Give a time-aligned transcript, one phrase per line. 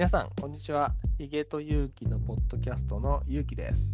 [0.00, 0.94] 皆さん、こんにちは。
[1.18, 3.92] ヒゲと勇気のポッドキャストの勇気です。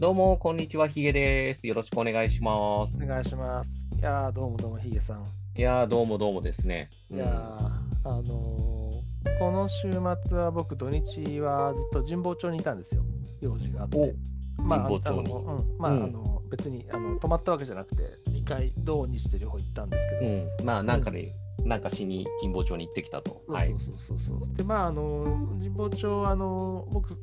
[0.00, 1.66] どうも、こんにちは、ヒゲです。
[1.66, 2.96] よろしくお願いします。
[3.04, 3.70] お願いします。
[3.98, 5.26] いやー、どうもどうも、ヒゲさん。
[5.58, 6.88] いやー、どうもどうもですね。
[7.10, 9.90] いやー、あのーこの週
[10.26, 13.02] 末は僕、土日はずっと神保町にいたんですよ。
[13.42, 14.14] 用事があって。
[14.56, 21.34] まあ、神保町にあのうん、まあ、うんあの別にあの泊まったわけじゃなくて、2回、土日で両方行ったんですけど、うん、うん、まあ、なんかね、
[21.64, 23.42] なんかしに神保町に行ってきたと。
[23.48, 23.78] はいそう。
[23.78, 24.56] そうそうそう。
[24.56, 25.24] で、まあ、あの、
[25.58, 27.16] 神保町、あの、僕、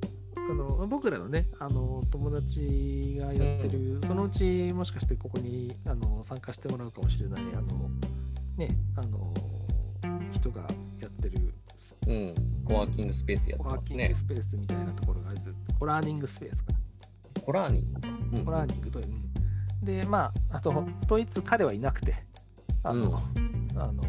[0.48, 7.90] あの僕らのね、あの友達がやってる、そのうちもしかしてここにあの参加してもらうかもしれない、あの、
[8.56, 9.34] ね、あの、
[10.32, 10.62] 人が
[11.02, 11.52] やってる、
[12.08, 14.16] うん、コワーキングスペースやってコラーますねキング。
[14.16, 15.40] スペースみたいなところがある、
[15.80, 16.74] コラーニングスペースか。
[17.42, 18.38] コラーニング。
[18.38, 19.26] うんコラーニングと、うん
[19.84, 22.16] で、まあ、あと、といつ彼はいなくて、
[22.84, 23.22] あの、
[23.76, 24.04] あの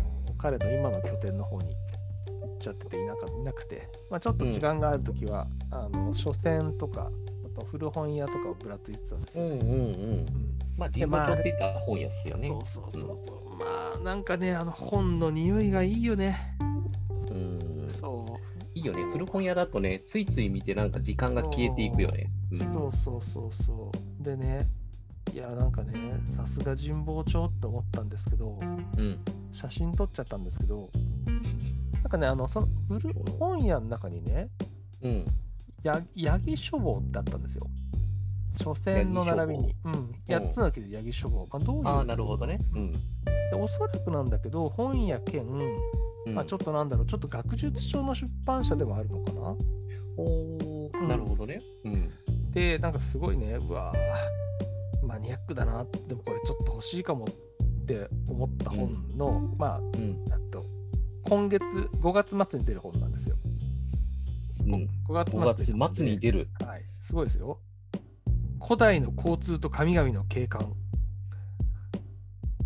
[0.46, 7.10] 彼の今の拠点の方に行っちゃってていなかいなくて、まあ、ちょっと時間があるときは、あの書店とか、
[7.44, 9.44] あと古本屋とかをぶらついてたんですよ。
[9.44, 9.70] うんうんうん。
[9.70, 9.76] う
[10.20, 10.26] ん
[10.78, 12.48] まあ、神保町ってたら本屋っすよね。
[12.48, 13.58] そうそうそうそう。
[13.58, 16.56] まあ、なんかね、あの本の匂いがいいよね。
[17.28, 17.90] うん。
[17.98, 18.38] そ
[18.76, 19.02] いいよね。
[19.10, 22.30] 古本屋だとね、ついつい見てなんか時間が消えていくよね。
[22.52, 24.22] う、んそうそうそうそう。
[24.22, 24.68] でね、
[25.32, 25.92] いや、なんかね、
[26.36, 28.58] さすが神保町って思ったんですけど、
[28.96, 29.18] うん。
[29.56, 30.90] 写真撮っちゃったんですけど、
[31.94, 34.48] なんかね、あのその古本屋の中にね、
[35.02, 35.24] うん。
[35.82, 37.66] や八木書房ってあったんですよ。
[38.62, 39.74] 書店の並びに。
[39.84, 40.14] うん。
[40.28, 41.46] 8つのけで八木書房。
[41.50, 42.58] まあ、どういうああ、なるほどね。
[42.74, 42.92] うん。
[42.92, 42.98] で
[43.54, 49.40] おそらくなんだけど、本屋兼、うんまあ、ちょっとなんだろう、ちょっと学術書の出版社でもあるのかな？
[50.18, 51.60] おーうんなるほどね。
[51.84, 52.10] うん。
[52.52, 57.32] で、なんかすごいね、うわーマニアックだな、でもこれちょっと欲しいかもって
[58.28, 60.24] 思った本の、まあ、うん。
[60.30, 60.64] あと
[61.28, 63.36] 今月、5月末に出る本なんですよ。
[64.64, 64.72] うん。
[65.08, 66.48] 5月末5出る本で月末に出る。
[66.64, 67.58] はい、すごいですよ。
[68.62, 70.72] 古代の交通と神々の景観。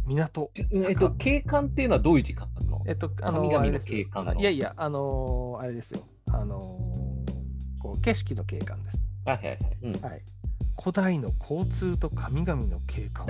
[0.06, 0.50] 港。
[0.54, 2.82] えっと、景観っていうのはどういう字書くの？
[2.86, 6.00] えっと、あの、神々の景観いやいや、あのーあれですよ。
[6.26, 8.98] あのーこう景色の景観です。
[9.24, 9.58] はいはいはい。
[9.82, 10.22] うんはい。
[10.78, 13.26] 古代の交通と神々の景観。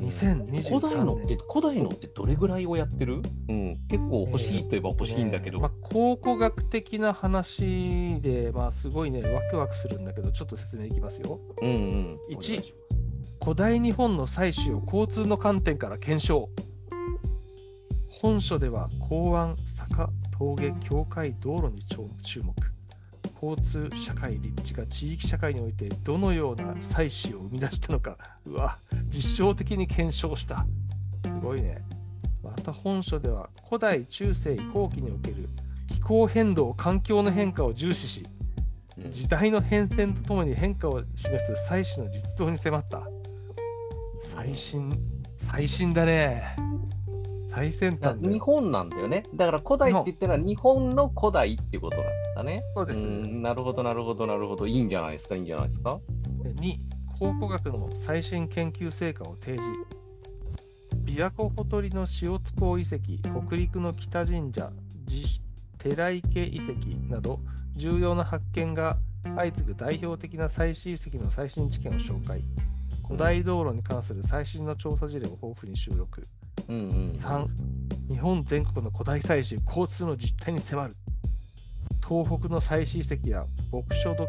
[0.00, 3.22] 2023古代のって年、古代のってどれぐらいをやってる？
[3.48, 3.78] うん。
[3.88, 5.60] 結構欲しいといえば欲しいんだけど。
[5.60, 11.38] まあ、考古学的な話で、まあ、すごいね、ワクワクするんだけど、ちょっと説明いきますよ。
[11.60, 12.18] うんうん。
[12.28, 12.74] 一お願いし
[13.42, 16.48] 古代日本の採取を交通の観点から検証。
[18.08, 22.54] 本書では港湾、坂、峠、境界、道路に注目。
[23.42, 28.78] 交通、社会、立地が地域社会においてどのような採取を生み出したのか、うわ、
[29.08, 30.66] 実証的に検証した。
[31.24, 31.82] すごいね。
[32.42, 35.48] また本書では古代、中世、後期における
[35.88, 38.26] 気候変動、環境の変化を重視し、
[39.10, 43.02] 時代の変遷とともに変化を示す採取の実像に迫った。
[44.34, 44.98] 最新、
[45.50, 46.56] 最新だね。
[47.52, 49.24] 最先端日本なんだよね。
[49.34, 52.04] だから古代って言ったら日本の古代っていうことなん
[52.42, 52.62] だね。
[52.74, 52.98] そうです。
[52.98, 54.66] んなるほどなるほどなるほど。
[54.66, 55.36] いいんじゃないですか？
[55.36, 55.98] いいんじゃないですか
[56.44, 56.76] ？2、
[57.18, 59.68] 考古学の最新研究成果を提示。
[61.04, 62.98] 琵琶湖ほとりの塩津港遺跡、
[63.48, 64.70] 北陸の北神社、
[65.06, 65.42] 地
[65.78, 66.72] 寺池遺跡
[67.12, 67.40] など、
[67.76, 68.96] 重要な発見が
[69.36, 72.42] 相次ぐ代表的な最新遺跡の最新知見を紹介。
[73.06, 76.28] 古代道路に関する最新の調査事例を豊富に収録。
[76.68, 77.06] うんうん。
[77.20, 77.46] 3、
[78.08, 80.96] 日本全国の古代採取、交通の実態に迫る。
[82.10, 84.28] 東北の採取遺跡や牧書土器、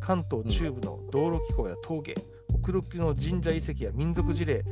[0.00, 2.14] 関東中部の道路機構や峠、
[2.62, 4.62] 北陸の神社遺跡や民族事例、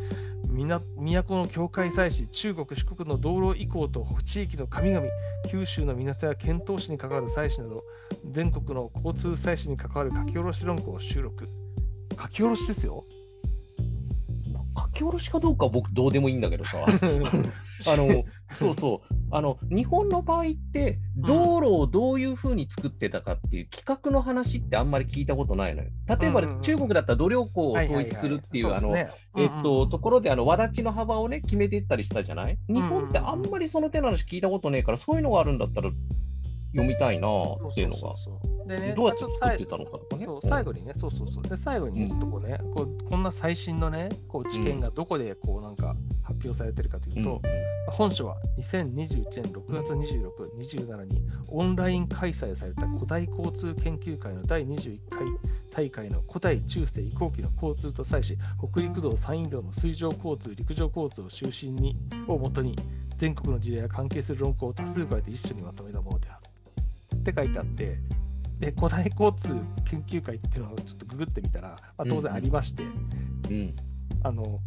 [0.47, 5.09] 都の境界採取、中国、四国の道路遺構と地域の神々、
[5.51, 7.83] 九州の港や遣唐使に関わる採取など、
[8.31, 11.49] 全国の交通採取に関わる書き下ろし論考を収録。
[12.17, 13.05] 書き下ろしですよ。
[14.77, 16.79] 書き下ろしかどうかは僕どうでもいいんだけどさ。
[16.87, 19.15] あの、そうそう。
[19.33, 25.89] あの、日本の場合って、道路をどういうふうに作ってたかっていう企画の話ってあんまり聞いたことないのよ。
[26.21, 29.09] 例えば、中国だったら土量湖を統一するっていう、あの、えっ
[29.63, 32.59] と、ところで、あの、わだちの幅をね、決めていったりしたじゃない？
[32.69, 35.91] 日本ってあんまりその手の話聞いたことねえから、そういうのがあるんだったら
[36.73, 38.01] 読みたいなっていうのが。
[38.01, 40.25] そうそうそうでねどうやって作ってたのかとかね。
[40.25, 41.43] そううん最後にね、そうそうそう。
[41.43, 47.43] で、最後にね、うんちょっとこうね、こうこんな最新のね、こう知見がどこでこうなんか発表されているかというと、
[47.89, 55.21] 本書は2021年6月26、27にオンライン開催された古代交通研究会の第21回
[55.71, 61.97] 大会の古代中世移行期の交通と際し、北陸道、山陰道の水上交通、陸上交通を中心に
[62.27, 62.77] をもとに、
[63.19, 66.51] 全国の事例や関係する論考を多数加えて一緒にまとめたものである。
[67.17, 67.99] って書いてあって、
[68.61, 69.49] で古代交通
[69.91, 73.73] 研究会っていうのをちょっとググってみたら、まあ、当然ありまして、うん
[74.23, 74.61] あの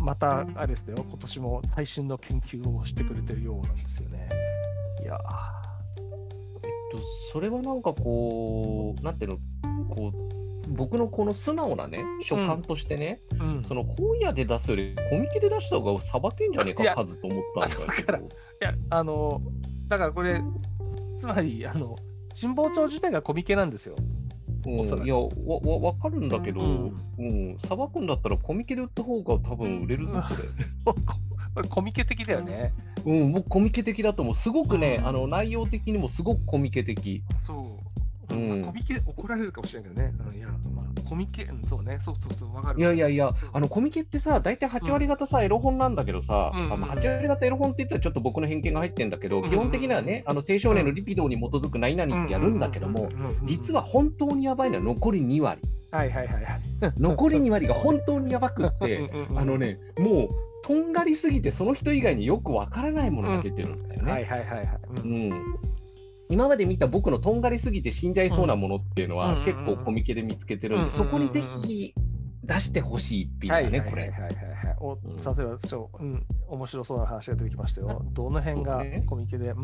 [0.00, 4.28] またあれですよ、今年も最新の研究をしてくれてるようなんですよね。
[5.02, 5.18] いや
[6.62, 6.98] えっと、
[7.32, 9.38] それはなんかこう、なんていうの、
[9.88, 18.24] こう、僕のこの素直なね、所感としてね、ー、うん、その本屋で出すより、コミケで出した方がさばけんじゃねえか、数と思ったんだけあだからど。
[18.24, 18.28] い
[18.60, 19.40] や、あの、
[19.88, 20.42] だからこれ、
[21.18, 21.96] つまり、あの、
[22.38, 23.96] 神保町自体がコミケなんですよ。
[24.66, 25.28] うん、いやわ
[25.62, 30.34] わ、わかるんだけど、ううんさばくんだったらコミケで売った方が多分売れるぞ、こ
[31.62, 31.62] れ。
[31.70, 32.74] コミケ的だよね。
[33.06, 34.34] うん、僕コミケ的だと思う。
[34.34, 37.22] すごくね、うんあの内容的にもすごくコミケ的。
[37.38, 37.85] そう。
[38.30, 40.14] うんまあコミケ怒られるかもしれないけどね。
[40.28, 41.98] うんいや、まあ、コミケ、うんそうね。
[42.00, 42.80] そうそうそう、わかる。
[42.80, 53.08] いやいやいや、あのコミケってさ、大体8割方さ、エロ本なんだけどさ、うんあまあ、8割方エロ本って言ったらちょっと僕の偏見が入ってるんだけど、うん基本的にはね、あの青少年のリピドーに基づく何々ってやるんだけども、
[53.44, 55.60] 実は、本当にやばいのは残り2割。
[55.90, 56.92] はいはいはいはい。
[56.98, 60.28] 残り2割が本当にやばくって、あの、ね、もう
[60.64, 64.12] とんがりすぎて、その人以外によくわからないものが出てるんだよね。
[64.12, 64.68] はいはいはいはい。
[64.96, 65.56] ううんん
[66.28, 71.94] 今まで見た僕のとんがりすぎて死んじゃいそうなものっていうのは、うん結構コミケで見つけてるんで、うんそこにぜひ
[72.46, 74.02] 出してほしい一品だね、これ。
[74.02, 74.76] はいはいはいはいはい。
[74.78, 75.22] おうん。
[75.22, 78.04] さすが、そう、うん、面白そうな話が出てきましたよ。
[78.12, 79.62] どの辺がコミケで、うん。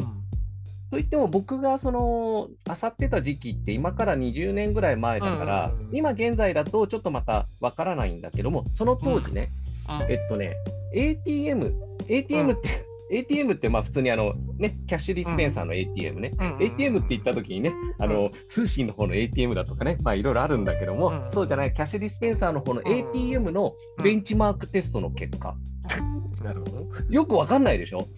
[0.90, 5.96] といっても僕がその漁ってた時期って今から20年ぐらい前だから、うんうんうん。
[5.96, 9.50] 今現在だとちょっとまたわからないんだけどもその当時ね、
[10.08, 10.54] えっとね
[10.92, 11.74] ATM
[12.08, 16.56] ATM って、ATM ってまあ普通にあの、ね、キャッシュディスペンサーの ATM ね、うん。
[16.60, 21.30] ATM って言った時にね、あの通信の方の ATM だとかね、まあいろいろあるんだけども、うん。
[21.30, 22.88] そうじゃない、キャッシュディスペンサーの方のうん。
[22.88, 25.54] ATM のベンチマークテストの結果、
[26.42, 26.86] なるほど。
[27.10, 28.08] よくわかんないでしょ？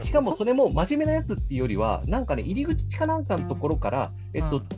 [0.00, 4.68] しかもそれも真面目なやつっていうよりは、なんかね、入り口かなんかのところから、えっと、うん。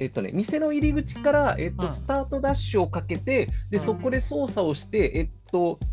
[0.00, 1.92] えっとね、店の入り口から、えっと、うん。
[1.92, 3.80] スタートダッシュをかけて、で、うん。
[3.80, 5.34] そこで操作をして、えっと、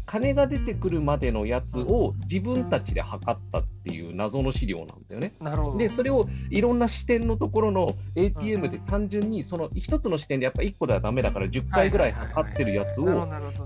[0.05, 5.33] 金が出てくるまでのやつを自分たちで測ったっていう謎の資料なんだよね。
[5.77, 13.05] で、それをいろんな視点のところの ATM で単純に、その一つの視点でやっぱ1個ではダメだから、10回ぐらい測ってるやつを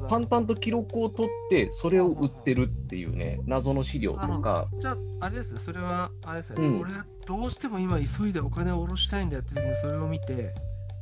[0.08, 6.80] 淡々と記録を取って、それを売ってるっていうね、謎の資料とか、じゃあ、あれですね、それは、あれですね、うん。
[6.82, 10.52] 俺がどうしても今急いでお金を下ろしたいんだよって時にそれを見て、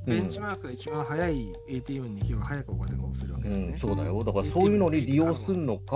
[0.05, 3.67] ベンチマークが一番早い ATM に行けば早くお金が押せるわけですね。
[3.67, 4.23] うん、そうだよ。
[4.23, 5.95] だからそういうのに利用するのか、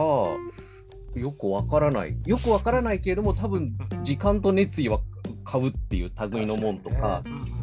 [1.15, 2.15] よくわからない。
[2.25, 4.99] よくわからないけれども、多分時間と熱意は
[5.43, 7.57] 買うっていう類のもんとか、うんうんうん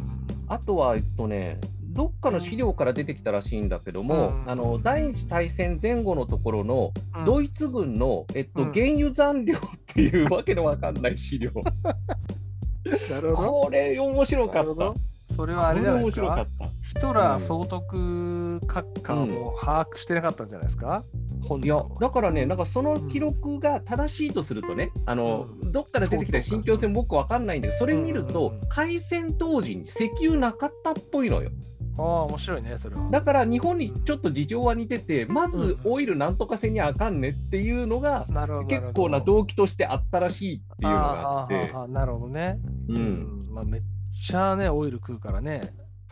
[0.47, 11.51] あとは、えっとね、どっかの資料から出てきたらしいんだけども、うんあの第一次大戦前後のところのうんドイツ軍の、えっとうん原油残量っていうわけのわかんない資料。
[13.09, 13.51] なるほど。
[13.61, 14.93] これ面白かった。
[15.35, 16.27] それはあれじゃないですか？
[16.27, 16.47] か。
[16.83, 21.03] ヒトラー総督閣下も把握してなかったんじゃないですか、
[21.43, 31.51] 本いやだからね、なんかその記録が正しいとするとね、あのうどっから出てきた信憑性も僕わかんないんだけど、それ見るとうんうんうん、開戦当時に石油なかったっぽいのよ。
[31.97, 33.09] ああ、面白いね、それは。
[33.09, 38.67] だから日本にちょっと事情は似てて、まずオイルなんとかせにあかんねっていうのが、なるほど。
[38.67, 42.59] 結構な動機としてあったらしいっていうのがあって、なるほどね。
[42.89, 43.81] うん、まあ、めっ
[44.21, 45.61] ちゃね、オイル食うからね。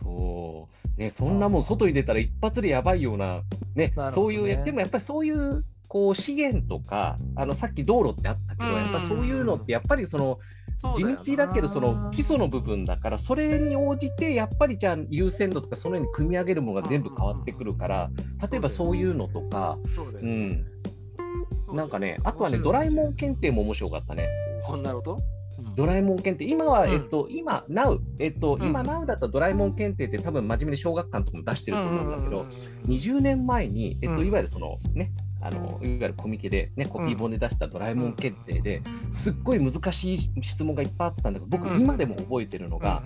[0.02, 3.42] そう、ね、そんなもん外に出たら一発でやばいような、
[3.74, 10.38] ね、ねそういう、でもやっぱりそういう、こう資源とか、あのさっき道路ってあったけど、うんやっぱそういうのって、やっぱりその、
[10.96, 18.10] 地道だけど、その基礎の部分だから、それに応じて、やっぱりじゃあ優先度とか、そのように組み上げるものが全部変わってくるから、
[18.50, 20.66] 例えばそういうのとか、そうん、
[21.72, 24.28] なんかね、あとはね、ドラえもん検定も面白かったね。
[24.76, 24.82] ん。
[24.82, 25.18] なるほど。
[25.76, 26.92] ドラえもん検定、今は、うん。
[26.92, 28.68] えっと、今、NOW、えっと、うん。
[28.68, 32.46] 今、NOW だったらドラえもん検定って多分真面目に小学館とかも出してると思うんだけど、
[32.86, 34.26] 二20年前に、えっと、うん。
[34.26, 41.80] いわゆるそのね、あのいわゆるコミケで、ね、コピー本で出したドラえもん検定で、すっごい難しい質問がいっぱいあったんだけど、僕、うん。
[41.80, 43.02] 今でも覚えてるのが、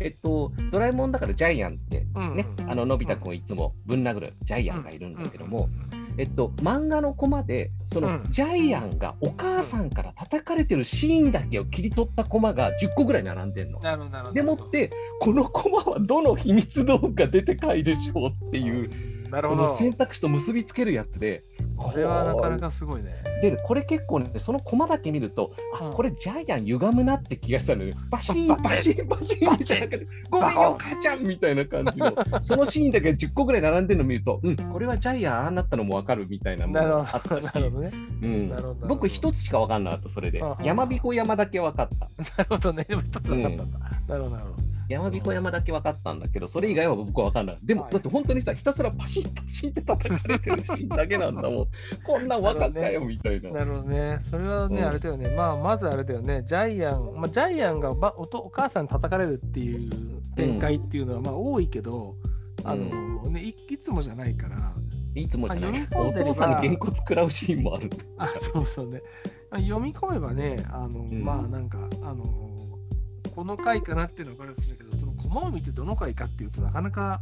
[0.00, 5.68] えっと、ドラえもんだからジャイアンって、ね、あののび太くんをいつもぶん殴るジャイアンがいるんだけども、
[6.16, 13.80] えっと、漫画のコマで、その、うんジャイアンがお母さんから叩かれてるシーンだけを切り取ったコマが10個ぐらい並んでんの。
[13.80, 14.34] なるほど、なるほど。
[14.34, 14.90] でもって、
[15.20, 19.76] このコマはどの秘密道具が出てかいでしょうっていう、なるほど。
[19.76, 21.42] 選択肢と結びつけるやつで、
[21.76, 23.16] これはなかなかすごいね。
[23.42, 27.94] で、これ結構ね、そのコマだけ見ると、あ、うんこれジャイアン歪むなって気がしたのよ。
[28.10, 37.90] バシーン、バシーン、バシーンみたいな感じで、ごめんよ、母ちゃんみたいな感じの、そのシーンだけ10個ぐらい並んでるの見ると、うん、これはジャイアンああなったのも分かるみたいなのなるもあほど、ったしなるほどね。
[38.22, 38.54] うん
[38.88, 40.50] 僕一つしか分かんなかった、それであは。
[40.52, 42.08] は山彦山だけ分かった。
[42.38, 42.86] なるほどね。
[42.88, 43.78] 一つ分かったんだ。
[44.08, 44.73] なるほど、なるほど。
[44.88, 47.58] 山彦山だけ分かったんだけど、それ以外は僕は分かんない。
[47.62, 51.66] でも、はいだって本当にさ、ひたすらパシッパシッって叩かれてるシーンだけなんだもん。
[52.04, 53.50] こんなん分かったよ、みたいな。
[53.50, 54.18] なるほどね。
[54.30, 55.28] それはね、うんあれだよね。
[55.30, 56.42] まあ、まずあれだよね。
[56.46, 59.90] ジャイアン、まあ、ジャイアンがばおとお母さんに叩かれるっていう
[60.36, 62.14] 展開っていうのは、まあ、多いけど、
[62.64, 64.72] あの、ねい、いつもじゃないから、
[65.14, 65.88] いつもじゃない。
[65.94, 67.90] お父さんにげんこつ食らうシーンもある。
[68.18, 69.02] あ、そうそうね。
[69.50, 72.43] まあ読み込めばね、あの、んまあ、なんか、あの、
[73.34, 77.20] この回かなっていうのは分かるかもしれないけど、そのコマを見てどの回かっていうとなかなか、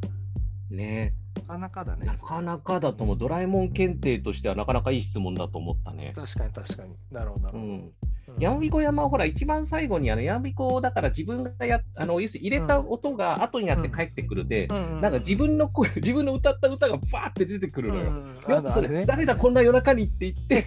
[0.70, 2.14] ねなかなかだねな。
[2.14, 3.18] かなかだと思う。
[3.18, 6.12] ドラえもん検定としてはなかなかいい質問だと思ったね。
[6.14, 6.96] 確かに確かに。
[7.10, 7.72] なるほど、なるほど。
[7.72, 7.92] うん。
[8.36, 18.10] うんやんびこ山はほら、一番最後にあのやんびこだから自分がやあの要するに入れた音が後になって帰ってくるで、うんなんか自分の声、 自分の歌った歌がバーって出てくるのよ。
[18.10, 18.34] うん
[18.72, 20.66] それ、ね誰だこんな夜中にって言って、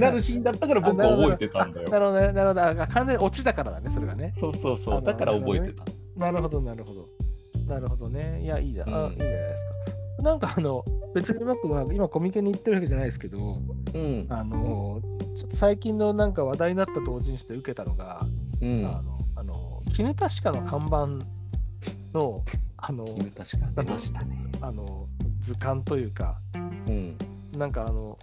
[0.00, 1.88] なるシーンだったから僕は覚えてたんだよ。
[1.88, 2.62] なるほどね、なるほど。
[2.62, 4.34] あ完全にオチだからだね、それがね。
[4.38, 5.84] そうそうそう、だから覚えてた。
[6.16, 7.08] なるほど、なるほど。
[7.68, 8.40] なるほどね。
[8.42, 9.95] いや、いいじゃうんいいじゃないですか。
[10.18, 13.58] なんかあの、別に僕は今コミケに行ってるわけじゃないですけど、
[13.94, 14.26] うん。
[14.28, 15.00] あの、
[15.34, 18.26] ちょっと最近のなんか話題になった同時にして受けたのが、
[18.60, 18.86] うん。
[18.86, 21.26] あの、あの、絹確かの看板
[22.18, 22.42] の、
[22.78, 24.38] あの、君確か出ましたね。
[24.60, 25.06] あの、
[25.40, 26.38] 図鑑というか、
[26.88, 27.16] うん。
[27.58, 28.18] なんかあの、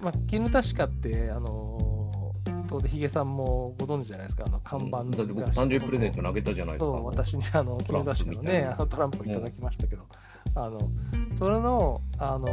[0.00, 2.32] まあ、絹確かって、あの、
[2.68, 6.86] 当然ヒゲさんもご存知じゃないですか、あの看板だって僕、誕生日プレゼント投げたじゃないですか。
[6.86, 10.06] そう、私にあの、絹確かのね、あのトランプをいただきましたけど、
[10.54, 10.90] あの、
[11.38, 12.46] それの、あの、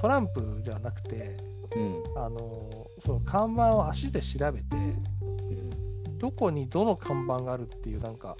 [0.00, 1.36] トランプじゃなくて、
[1.76, 2.02] うん。
[2.16, 4.76] あの、その看板を足で調べて、
[6.18, 8.36] どこにどの看板があるっていう、なんか、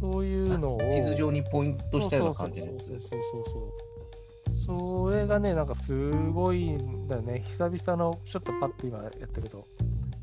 [0.00, 0.78] そういうのを。
[0.80, 3.44] 地図上にポイントしたような感じのやつそうそうそうそう
[4.66, 5.10] そう。
[5.10, 7.42] それがね、なんかすごいんだよね。
[7.46, 9.64] 久々の、ちょっとパッと今やったけど、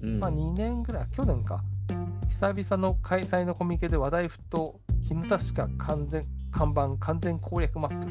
[0.01, 1.63] うんまあ2年ぐらい、去年か。
[2.30, 8.08] 久々の開催のコミケで話題沸騰、絹確か完全看板完全攻略マップ。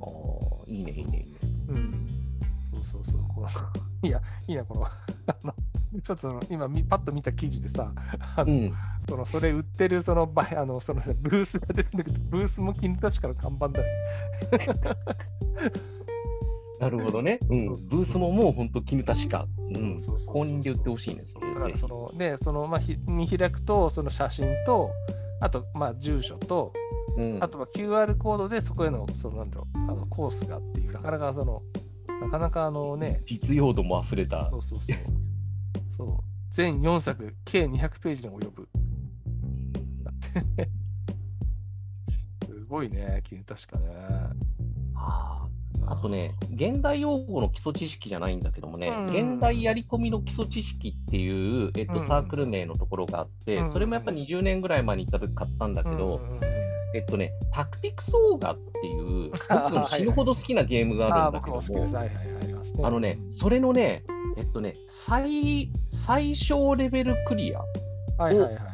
[0.00, 0.08] ああ、
[0.66, 1.38] いいね、いいね、いいね。
[1.68, 2.06] うん。
[2.72, 3.22] そうそうそう。
[3.34, 3.48] この
[4.02, 4.86] いや、いいな、この。
[6.02, 7.92] ちょっとその今み、パッと見た記事でさ、
[8.36, 8.74] あのうん。
[9.08, 13.94] そのそれ売ってるそのばあのそのブースが出てるんだけど、ブースも絹確かの看板だよ。
[16.80, 17.38] なるほどね。
[17.48, 17.66] うん。
[17.88, 19.46] ブースももう本当、絹確か。
[19.58, 20.02] うん。
[20.26, 24.90] 公認で売ってほしいね、それだからそのね、そのまあひ見開くと、その写真と、
[25.40, 26.72] あとまあ住所と、
[27.16, 31.62] うんあとは QR コードでそこへの、そのなんだろう、あのコースがっていう、なかなかその、
[32.20, 34.56] なかなかあのね、実用度も溢れたそ。
[34.56, 34.96] うそうそう。
[35.96, 38.68] そう全4作、計200ページに及ぶ。
[42.46, 43.86] すごいね、君確かね。
[44.96, 45.53] あー
[45.86, 49.04] あとね、現代用語の基礎知識じゃないんだけどもね、うん。
[49.06, 52.00] 現代やり込みの基礎知識っていう、えっと、うん。
[52.06, 53.72] サークル名のところがあって、うん。
[53.72, 56.40] それもやっぱ20年ぐらい前に行った時買ったんだけど、うん
[56.94, 61.98] えっとね、タクティクスオーガっていう、 僕の死ぬほど好きなゲームがあるんだ僕けども、
[62.82, 62.86] あ。
[62.86, 64.04] あのね、それのね、
[64.36, 67.66] えっとね、最最小レベルクリアを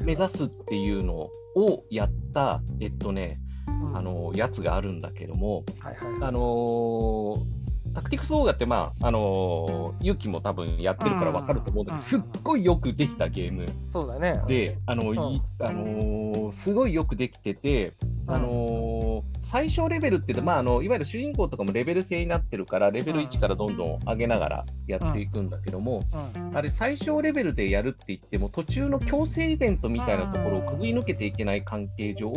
[0.02, 3.49] 目指すっていうのをやった、えっとね、うん
[3.94, 6.28] あ、のやつがあるんだけども、はいはいはい。
[6.28, 7.60] あのー
[7.92, 14.40] タクティクスオーガって、まあ、あのー、ユキも多分やってるから分かると思うんだけど、すっごいよくできたゲームそうだね。
[14.46, 15.32] で、あの、ん。
[15.32, 17.94] いあのーすごいよくできてて、
[18.26, 26.56] あのー最小レベルって言うと、まあ、あのいわゆる主人公とかもレベル制になってるから、レベル1からどんどん上げながらやっていくんだけども、うん。
[26.56, 32.32] あれ、最小レベルでやるって言っても、途中の強制イベントみたいなところをくぐり抜けていけない関係上、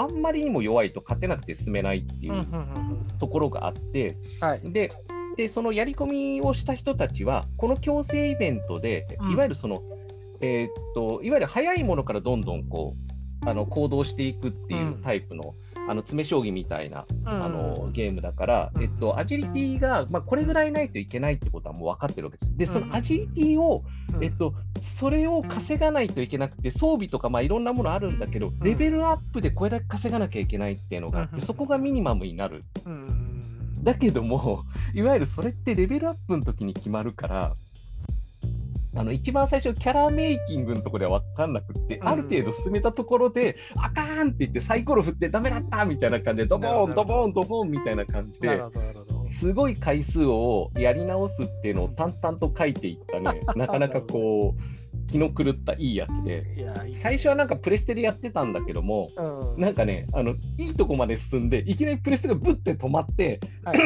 [0.00, 3.04] あんまりにも弱いと勝てなくて進めないっていううんうんうんうん。
[3.20, 4.60] ところがあって、はい。
[4.64, 4.92] で、
[5.36, 9.32] でそのやり込みをした人たちは、この強制イベントで、うん。
[9.32, 9.80] いわゆるその、
[10.40, 15.54] えーっと、いわゆる早いものからどんどんこう、あの行動していくっていうタイプの、
[15.88, 18.82] あの詰将棋みたいな、あのゲームだから、うん。
[18.82, 22.56] えっと、アジリティが、まあ、これぐらいないといけないってことはもう分かってるわけです。
[22.56, 24.24] で、そのアジリティを、うん。
[24.24, 31.38] えっと、それを稼がないといけなくて、装備とか、まあ、いろんなものあるんだけど、レベルアップでこれだけ稼がなきゃいけないっていうのがあっうん。
[31.38, 32.64] て、そこがミニマムになる。
[32.84, 32.96] うんう
[33.80, 33.84] ん。
[33.84, 37.56] だけども、いわゆるそれってレベルアップの時に決まるから、
[38.98, 49.07] あの一番最初、キャラメイキングのところでは分かんなくって、うんある程度進めたところで、あかんって言って、サイコロ振って、ダメだったみたいな感じで、ドボーン、ドボーン、ドボーンみたいな感じでなる、ほど、なるほど。
[49.38, 56.44] すごい回数をやり直すっていうのを淡々と書いていったね、 なかなかこう、気の狂ったいいやつで、
[56.94, 59.60] 最初はなんかプレステでやってたんだけども、うん。
[59.60, 63.78] なんかね、あのいいとこまで進んで、いきなりプレステがブッて止まって、はい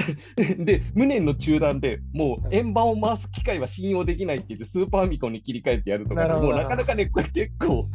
[0.64, 7.88] で、無念の中断でもう円盤を回す機械は信用できないって言って、スーパーミコンに切り替えてやるとかもうなかなかね、これ結構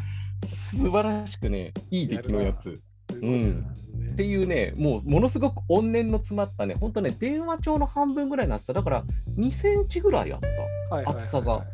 [0.48, 2.82] 素晴らしくね、いい出来のやつ。
[3.14, 3.66] うん。
[4.14, 9.04] っていうね、もうものすごく怨念の詰まったね、本当ね、電話帳の半分ぐらいの厚さ、だから
[9.38, 10.48] 2センチぐらいあった。
[10.48, 11.16] はいはいはいはい。
[11.18, 11.66] 厚さが。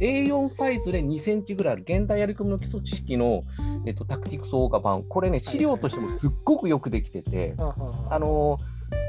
[0.00, 1.82] A4 サイズで2センチぐらいある。
[1.82, 3.42] 現代やり込みの基礎知識の、
[3.84, 8.18] えっと、タクティクスオーガ版、これね、資料としてもすっごくよくできてて、はあはああ。
[8.20, 8.58] の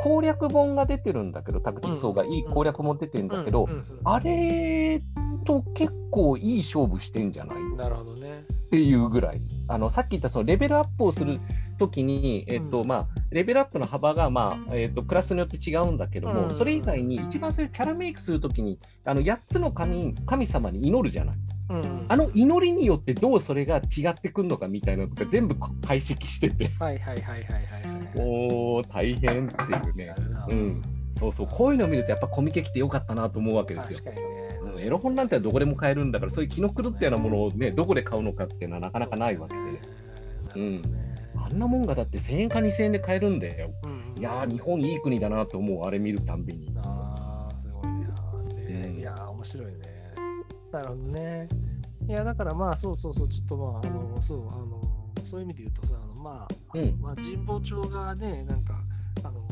[0.03, 5.01] 攻略本が出てるんだけど、タクティクスオーガ、うんいい攻略本出てるんだけど、うんうんうんあれ
[5.45, 7.77] と結構いい勝負してんじゃない？
[7.77, 8.45] なるほどね。
[8.67, 11.43] っていうぐらい、あのさっき言ったそのレベルアップをすると
[11.87, 12.87] きに、えっとうん。
[12.87, 16.51] まあ、レベルアップの幅が、まあえっとクラスによって違うんだけども、うん。
[16.51, 21.35] それ以外に一番最初、キャラメイクするときにあの8つの神神様に祈るじゃない。
[21.69, 22.05] うん。
[22.07, 25.55] あの祈りによってどうそれが違ってくるのかみたいなのとか全部
[25.85, 28.09] 解析してて、はいはいはいはいはいはい。
[28.15, 30.15] おー、大変っていうね。
[30.49, 30.81] うん、
[31.19, 33.99] そうそう、こういうのを見るとやっぱコミケ来てよかったなと思うわけですよ。
[33.99, 34.15] 確。
[34.15, 34.59] かにね。
[34.75, 34.79] うん。
[34.79, 39.61] エロ本なんてどこでも買えるんだから、そういう気の狂ったようなものをね、どこで買うのかっていうのはなかなかないわけで。
[40.55, 40.81] うん
[41.51, 43.71] あんなもんがだって1000円か2000円で買えるんだよ。
[44.17, 46.71] いやー、日本いい国だなと思う、あれ見るたんびに。
[46.77, 48.63] ああ、すごいね。
[48.65, 49.79] ねうんいやー、面白いね。
[50.71, 51.47] なるほどね。
[52.07, 54.81] いや、だからまあ、そうそうそう、ちょっとまあ、あの、そう、あの、
[55.29, 58.75] そういう意味で言うとさ、あのまあ、うんまあ、神保町がね、なんか、
[59.23, 59.47] あの、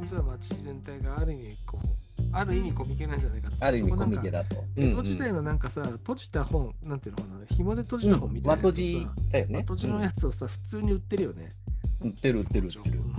[0.00, 1.86] 実は街全体がある意味、こう、
[2.32, 4.64] ある意味コミケなんじゃないかってある意味コミケだと。
[4.76, 8.66] 江戸時代のなんかさ、閉じた本、なんていうのかな、紐で閉じた本みたいなやつをさ。
[8.66, 9.60] 和閉じだよね。
[9.60, 11.52] 閉じのやつをさ、普通に売ってるよね。
[11.54, 11.60] うん
[12.02, 13.14] 売ってる売ってる売ってるうん。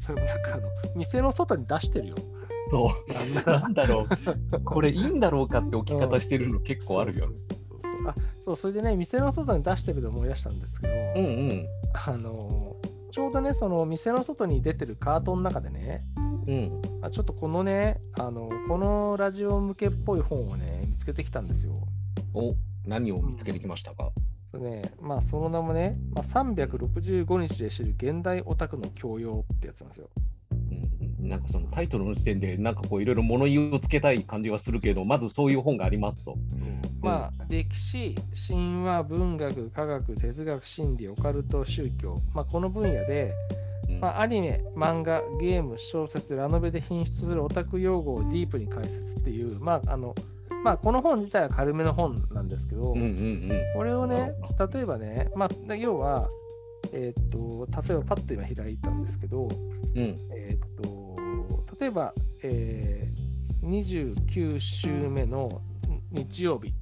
[0.00, 2.14] それもなんかあの、店の外に出してるよ。
[2.70, 3.50] そう。
[3.50, 4.06] なんだろ
[4.52, 7.26] う、 これいいんだろうかって置き方してるの結構あるよ。
[7.26, 11.66] そうそうそうそうあそう、それでね、店の外に出してるで思い出したんですけど、うんうん。
[11.92, 12.76] あの
[13.16, 16.04] ちょうどね、その店の外に出てるカートの中でね、
[16.46, 16.82] うん。
[17.00, 21.80] あちょっとこのねあの、このラジオ向けっぽい本をね、見つけてきたんですよ。
[22.34, 22.54] お、
[22.86, 24.10] 何を見つけてきましたか？
[24.50, 30.10] それね、まあ、その名もね、まあ、365日で知る現代オタクの教養ってやつなんですよ。
[30.52, 36.36] うんうん、なんかそのタイトルの時点で、なんかこういろいろ物言いをつけたい感じはするけど、まずそういう本がありますと。
[37.00, 38.14] まあ、歴史、
[38.48, 43.32] 神話、文学、科学、哲学、心理、オカルト、宗教、まあ、この分野で、
[43.88, 50.14] うんまあ、アニメ、漫画、ゲーム、小説、ラノベで品質するオタク用語をディープに解説っていう、まああの
[50.64, 53.62] まあ、この本自体は軽めの本なんですけど、うんうんうん。
[53.76, 54.32] これをね
[54.72, 56.28] 例えばね、まあ、要は、
[56.92, 60.95] えーっと、例えばパッと今開いたんですけど、うんえーっと、
[61.80, 63.26] 例えば、えー
[63.66, 65.60] 29週目の
[66.12, 66.72] 日曜日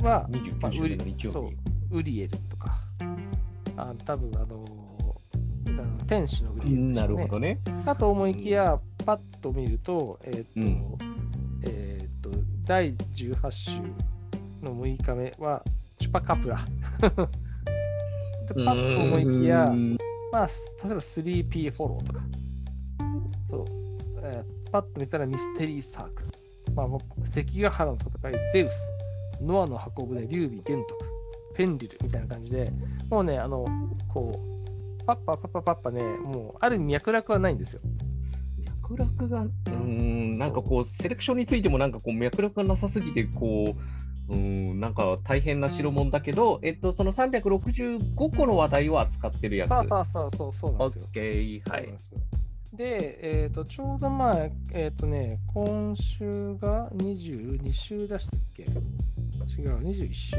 [0.00, 1.56] は、まあ29週目の日曜そう日。
[1.90, 2.78] ウリエルとか、
[3.76, 4.64] あ多分あの
[5.66, 7.58] あの天使のウリエルねなるほどね。
[7.84, 10.98] かと思いきや、パッと見ると、えーっと、うん
[11.64, 12.30] えーっと、
[12.64, 13.70] 第18週
[14.62, 15.64] の6日目は、
[15.98, 16.64] チュパカプラ。
[17.00, 17.08] で
[18.64, 19.96] パッと思いきやう、ん
[20.32, 22.20] まあ、例えば 3P フォローとか、
[23.50, 23.81] そう、
[24.32, 26.28] えーパッと見たらミステリーサークル、
[26.74, 28.90] まあ、もう関ヶ原の戦い、ゼウス、
[29.42, 31.04] ノアの箱舟、劉備玄徳、
[31.54, 32.72] ペンリルみたいな感じで、
[33.10, 33.66] もうね、あの、
[34.08, 37.80] こう、パッパパッパパッパね、もう、ある意味脈絡はないんですよ。
[38.86, 43.74] 脈絡が、うーん、なんかこう、セレクションについてもなんかこう、脈絡がなさすぎて、こ
[44.30, 49.68] う、うーん、なんか大変な代物だけど、えっと、その365個の話題を扱ってるやつ。
[49.68, 51.04] そうそうそうそう、そうなんですよ。
[51.04, 51.88] オッケー、はい。
[52.72, 58.62] でえっ、と、ちょうどまあ、えっ、とね、今週が22週出したっけ？
[58.62, 58.66] 違
[59.66, 60.36] う、21週？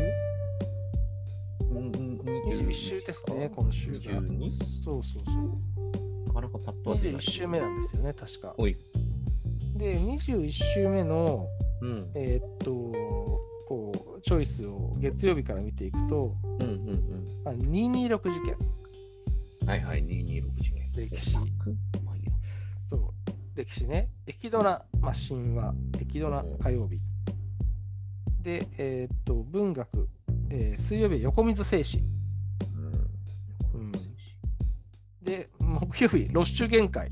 [1.70, 4.00] うんうん21週ですね、今週が。
[4.00, 4.50] 22?
[4.84, 6.28] そうそうそう。
[6.28, 7.32] なかなかパッとは出な21い。
[7.32, 8.56] 週目なんですよね、確か。
[9.78, 11.48] で、21週目の、
[11.82, 12.12] うん。
[12.16, 12.72] えーっと、
[13.68, 17.26] こう、チョイスを月曜日から見ていくと、うんうんうん。
[17.46, 18.56] あ226事件、
[19.68, 20.84] はいはい、226事件。
[20.96, 21.38] 歴史
[23.56, 27.00] 歴史ね、エキドナ、まあ、神話、エキドナ火曜日。
[28.42, 30.10] で、えーっと、文学、
[30.50, 32.02] えー水曜日は横溝正史。
[33.74, 33.92] うん
[35.22, 37.12] で、木曜日、ロッシュ限界。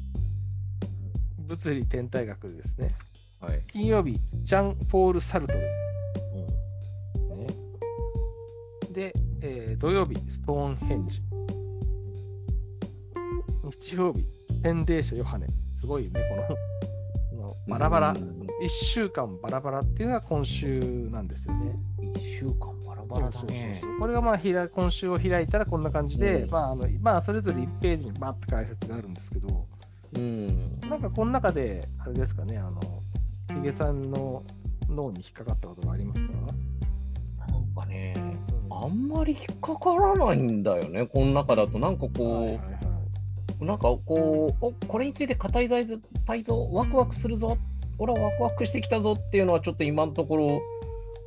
[1.37, 2.95] 物理天体学ですね。
[3.39, 3.61] はい。
[3.71, 5.59] 金曜日、ジャン・ポール・サルトル。
[7.37, 7.47] ね、
[8.91, 11.21] で、えー土曜日、ストーンヘンジ。
[13.79, 14.25] 日曜日、
[14.63, 15.45] 洗礼者ヨハネ。
[15.81, 16.11] すごいね、
[17.31, 21.75] このバラバラ、うん1週間バラバラっていうのが今週なんですよね。
[22.15, 23.81] 一週間バラバラだそうそうね。
[23.99, 29.65] これがまあひら今週を開いたらこんな感じで、うんまああのまあ、それぞれ1ページにバッと解説があるんですけど、
[30.15, 30.79] うん。
[30.81, 32.79] なんかこの中で、あれですかね、あの、
[33.55, 34.43] ヒゲさんの
[34.87, 36.33] 脳に引っかかったことがありますか、
[37.47, 38.31] なんかね、うん
[38.73, 41.79] あんまり引っかからないんだよね、この中だと。
[41.79, 42.70] なんかこう、はいはいはい
[43.61, 45.85] なんかこう、おこれについて語りたい
[46.43, 47.57] ぞ、ワクワクするぞ、
[47.99, 50.61] 俺はワクワクしてきたぞっていうのは、ちょっと今のところ、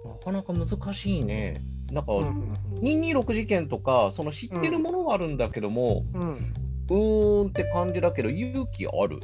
[0.04, 1.62] なかなか難しいね。
[1.92, 9.18] なんか、うんうん226事件とか、その知ってるものはあるんだけども、うんうーんって感じだけど、勇気ある。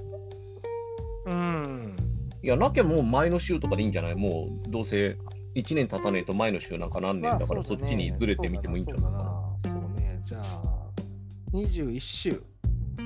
[1.27, 1.93] うん
[2.43, 4.15] いや、なきゃもう前の週とかでいいんじゃない？
[4.15, 5.17] もうどうせ
[5.57, 9.19] 1年経たねえと前の週なんか何年だから、そっちにずれてみてもいいんじゃないかな。
[9.63, 10.91] そうだなそうね、じゃあ、
[11.53, 12.43] 21週。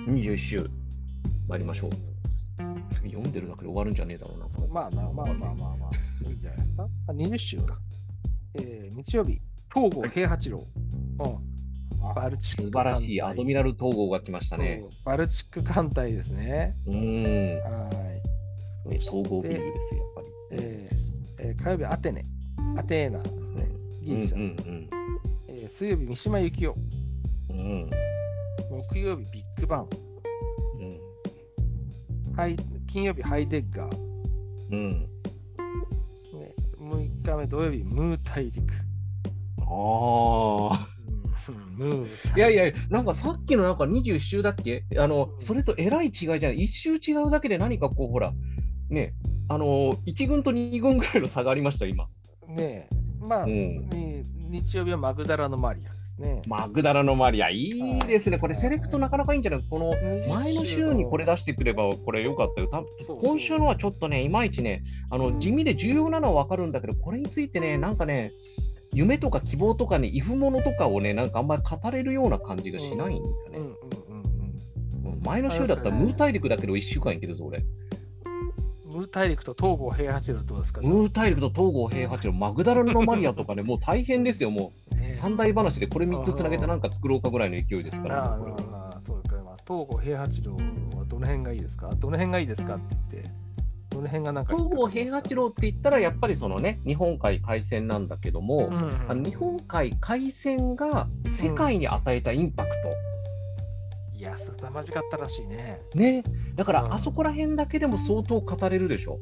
[0.07, 0.70] 21週、
[1.48, 1.90] 参りましょう。
[3.07, 4.46] 読んでるだけで終わるんじゃねえだろうな。
[4.68, 6.88] まあまあまあまあまあまあ、いいんじゃないですか？
[7.09, 7.78] あ20週か。
[8.54, 9.40] えー、日曜日、
[9.72, 10.64] 東郷平八郎。
[11.18, 14.85] うん、バルチック素晴らしいアドミラル統合が来ましたね。
[15.04, 16.76] バルチック艦隊ですね。
[16.87, 17.62] うーん。
[17.62, 17.90] は
[18.90, 18.98] い。
[18.98, 20.26] 統合ビルですよ、やっぱり。
[20.62, 20.96] えー
[21.48, 22.24] えー火曜日、アテネ。
[22.76, 23.68] アテーナですね。
[24.02, 24.37] ギリシャ。
[24.37, 24.88] うん
[25.48, 26.76] えー水曜日、三島由紀夫。
[27.50, 27.90] うんうん。
[28.74, 29.88] 木曜日、ビッグバン。
[30.80, 32.56] うんはい、
[32.88, 33.96] 金曜日、ハイデッガー。
[34.72, 35.00] うん。
[36.32, 38.60] ね、6日目土曜日、ムー大陸。
[39.60, 40.88] ああ。
[41.48, 44.84] うんムーいやいや、なんかさっきのなんか21週だっけ？
[44.98, 48.32] あの、それとえらい違いじゃない？1週違うだけで何かこう、ほら、
[48.90, 49.14] ね、
[49.48, 52.08] あの、1軍と2軍ぐらいの差がありました、今。
[52.48, 56.42] ねえ、まあ、うんね日曜日はマグダラのマリアね。
[56.46, 58.38] マグダラのマリア、いいですね。
[58.38, 59.64] これセレクトなかなかいいんじゃない？
[59.68, 59.94] この
[60.29, 62.68] 前の週にこれ出してくればこれよかったよ。
[62.68, 68.33] たそうそう今週のはちょっとね、いまいちね、あの地味で重要なのは分かるんだけど、これについてね、なんかね、
[68.92, 73.74] 夢とか希望とかね、イフものとかをね、なんかあんまり語れるような感じがしないんだよね。
[75.24, 77.64] 前の週だったらムー大陸だけど1週間いけるぞ、俺。
[78.85, 84.84] ムー大陸と東郷平八郎どうですか、ムー大陸と東郷平八郎、マグダラのマリアとかね、もう大変ですよ、もう。
[85.14, 88.44] 三大話でこれ3つつなげてなんか作ろうかぐらいの勢いですかなら、あね、
[89.66, 90.53] 東郷平八郎
[90.98, 91.88] はどの辺がいいですか？
[91.96, 92.85] どの辺がいいですかって。
[93.12, 93.31] 言って、
[93.90, 102.70] どの辺がなんか東郷平八郎って言ったら、やっぱりそのね、日本海海戦なんだけども、うんうんあの日本海海戦が世界に与えたインパク
[104.16, 105.81] いや、すさまじかったらしいね。
[105.92, 105.98] ト。
[105.98, 106.22] ね。
[106.55, 106.88] だかうん。
[106.88, 109.18] ら、あそこら辺だけでも相当語れるでしょ。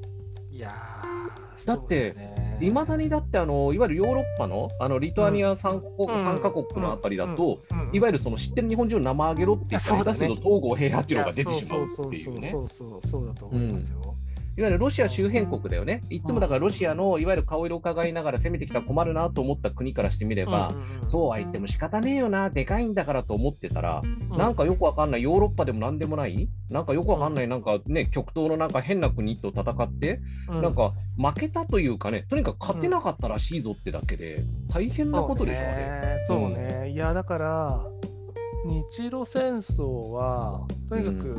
[0.50, 6.25] いやーだってねいまだにだってあの、いわゆるヨーロッパのあのリトアニア 3, 国、うん。
[6.25, 7.79] 三カ国のあたりだと、、うん。
[7.79, 7.88] うん。
[7.88, 7.96] うん。
[7.96, 10.05] いわゆるその知ってる日本人の名前あげろって言ったら、ね。
[10.05, 12.51] 下手すると東郷平八郎が出てしまうっていうね。
[12.51, 14.12] そうそうそうそうそうだと思いますよ。
[14.56, 16.02] いわゆるロシア周辺国だよね。
[16.10, 20.70] いつもだからロシアのいわゆる顔色を伺いながら攻めてきたら困るなと思った国からしてみれば、
[21.04, 36.24] そうは言っても仕方ねえよな、でかいんだからと思ってたら、うなんかよくわかんない、ヨーロッパでもなんでもない、なんかよくわかんない、なんかね、極東のなんか変な国と戦って、うなんか負けたというかね、とにかく勝てなかったらしいぞってだけで、大変なことでしょ、うね。
[36.26, 36.90] そうね。
[36.90, 37.86] いや、だから、
[38.64, 41.36] 日露戦争は、とにかく、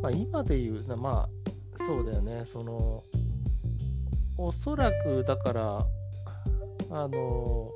[0.00, 1.28] まあ、今で言うな、まあ、
[1.86, 3.02] そうだよね、その、
[4.38, 5.86] おそらく、だから、
[6.90, 7.70] あの、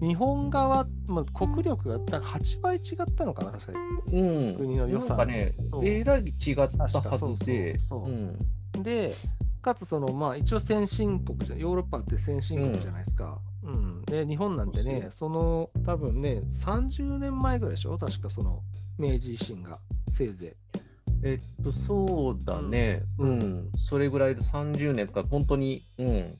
[0.00, 3.78] 日本側、まあ、国力がなんか8倍違ったのかな、確か
[4.12, 4.16] う
[4.52, 4.54] ん。
[4.56, 6.88] 国の予算なんかねえらい違ったは
[7.36, 8.38] ずで、そうそうそううん
[8.78, 8.82] に。
[8.84, 9.14] で、
[9.60, 13.38] かつ、その、まあ、一応先進国じゃ、ヨーロッパって先進国じゃないですか。
[13.62, 14.02] うん。
[14.06, 17.98] で、日本なんてね、その、多分ね、30年前ぐらいでしょ？
[17.98, 18.62] 確かその、
[18.98, 19.78] 明治維新が、
[20.14, 20.79] せいぜい。
[21.22, 23.38] えっと、そうだね、ううん。
[23.38, 26.36] ん、それぐらいで30年か、本当に、うん、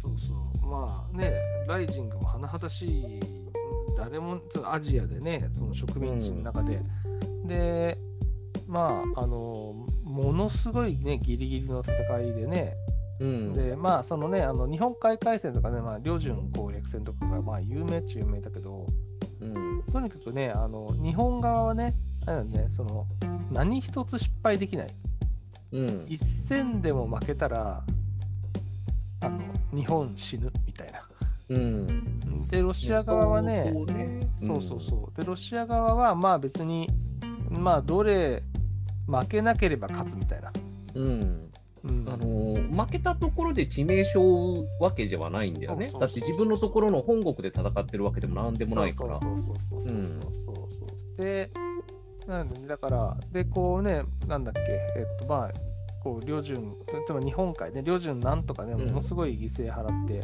[0.00, 0.66] そうそう。
[0.66, 1.34] まあね、
[1.68, 3.20] ライジングも甚だしい、
[3.96, 6.80] 誰も、アジアでね、その植民地の中で。
[7.46, 7.98] で、
[8.66, 12.74] まあ、あの、ものすごいね、ギリギリの戦いでね、
[13.20, 18.86] うん、で、まあ、そのね、あの日本海海戦とかね、まあ、旅順攻略戦とかが、まあ、有名っちゃ有名だけど、
[19.40, 21.94] うん、とにかくね、あの日本側はね、
[22.26, 23.06] あれだね、その、
[23.50, 24.86] 何一つ失敗できない。
[25.72, 27.82] うん、一戦でも負けたら、
[29.20, 29.40] あの、
[29.74, 31.08] 日本死ぬみたいな。
[31.48, 35.20] うん、で、ロシア側はね、そうねそうそうそう。
[35.20, 36.88] で、ロシア側は、まあ別に、
[37.50, 38.42] まあ、どれ、
[39.06, 40.52] 負けなければ勝つみたいな。
[40.94, 41.50] うん、
[41.84, 45.92] うん、あのー負けたところで致命傷を負うわけではないんだよね。
[46.00, 49.20] だって自分のところの本国で戦ってるわけでもなんでもないから。
[49.20, 50.86] そうそうそうそうそうそううんそうそ
[51.18, 51.22] う。
[51.22, 51.50] で、
[52.26, 54.60] なんで、だから、で、こうね、なんだっけ、
[54.96, 55.50] えっと、まあ、
[56.02, 56.72] こう、旅順、
[57.06, 60.22] つまり日本海ね、旅順なんとかね、うんものすごい犠牲払って、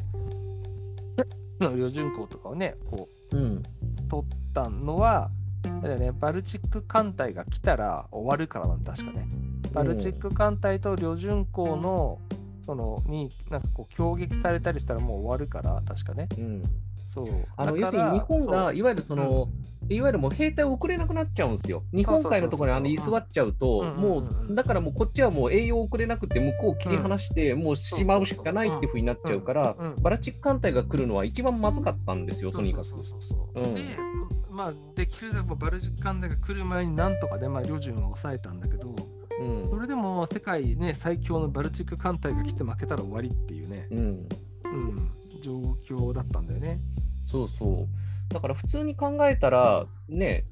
[1.61, 3.63] 旅順港とかをね、こう、うん。
[4.09, 5.31] 取ったのは、
[5.83, 9.27] だよね、バルチック艦隊が来たら終わるからなんだ、確かね。
[9.73, 12.19] バルチック艦隊と旅順港の、
[12.65, 16.29] その、に、なんかこう、攻撃されたりしたらもう終わるから、確かね。
[16.39, 16.63] うん。
[17.13, 17.27] そう。
[17.57, 19.49] あの要するに日本がいわゆるその、
[19.89, 21.83] いわゆるもう兵隊を送れなくなっちゃうんですよ。
[21.93, 24.53] 日本海のところにあの居座っちゃうと、うんもうんうんうん。
[24.53, 32.87] うだからもうこっちはもう栄養を送れなくて、向こうを切り離して、もうしまうしかないっていうふうになっちゃうから、うんバラチック艦隊が来るのは一番まずかったんですよ、とにかく。
[32.87, 33.75] そうそうそうそううん。
[33.75, 33.83] で、
[34.51, 38.95] まあ、できるだけバルチック艦隊が来る前になんとかね、まあ、旅順を抑えたんだけど、
[39.41, 39.71] うん。
[39.71, 46.81] それでも世界ね、最強のバルチック艦隊が来て負けたら終わりっていうね、うん、うん、状況だったんだよね。
[47.27, 48.33] そうそう。
[48.33, 50.45] だから普通に考えたら、ね、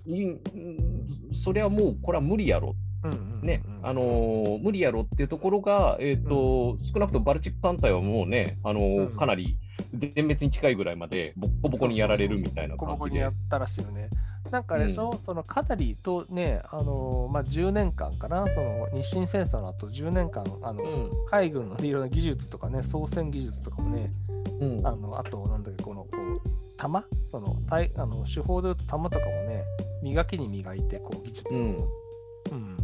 [1.32, 2.74] それはもうこれは無理やろ
[3.04, 9.56] うんうんうんね、あのー無理やろっていうところが、えーと少なくともバルチック艦隊はもうね、あのーうんかなり
[9.94, 13.28] 全滅に近いぐらいまでボッコボコにやられるみたいなボコボ感じでコにや。
[13.30, 14.10] ったらしいよね。
[14.50, 21.10] なんかあれでしょ、そのかなりとね、あのまあ、10年間かな、その日清戦争の後10年間、あのうん。
[21.30, 24.12] 海軍のいろんな技術とかね、操船技術とかもね、
[24.60, 24.86] うん。
[24.86, 26.40] あのあと、なんだっけ、このこう
[26.76, 27.04] 弾？
[27.30, 29.64] その対あの手法で撃つ弾とかもね、
[30.02, 31.66] 磨きに磨いて、こう技術を、うん。
[31.66, 32.76] うん。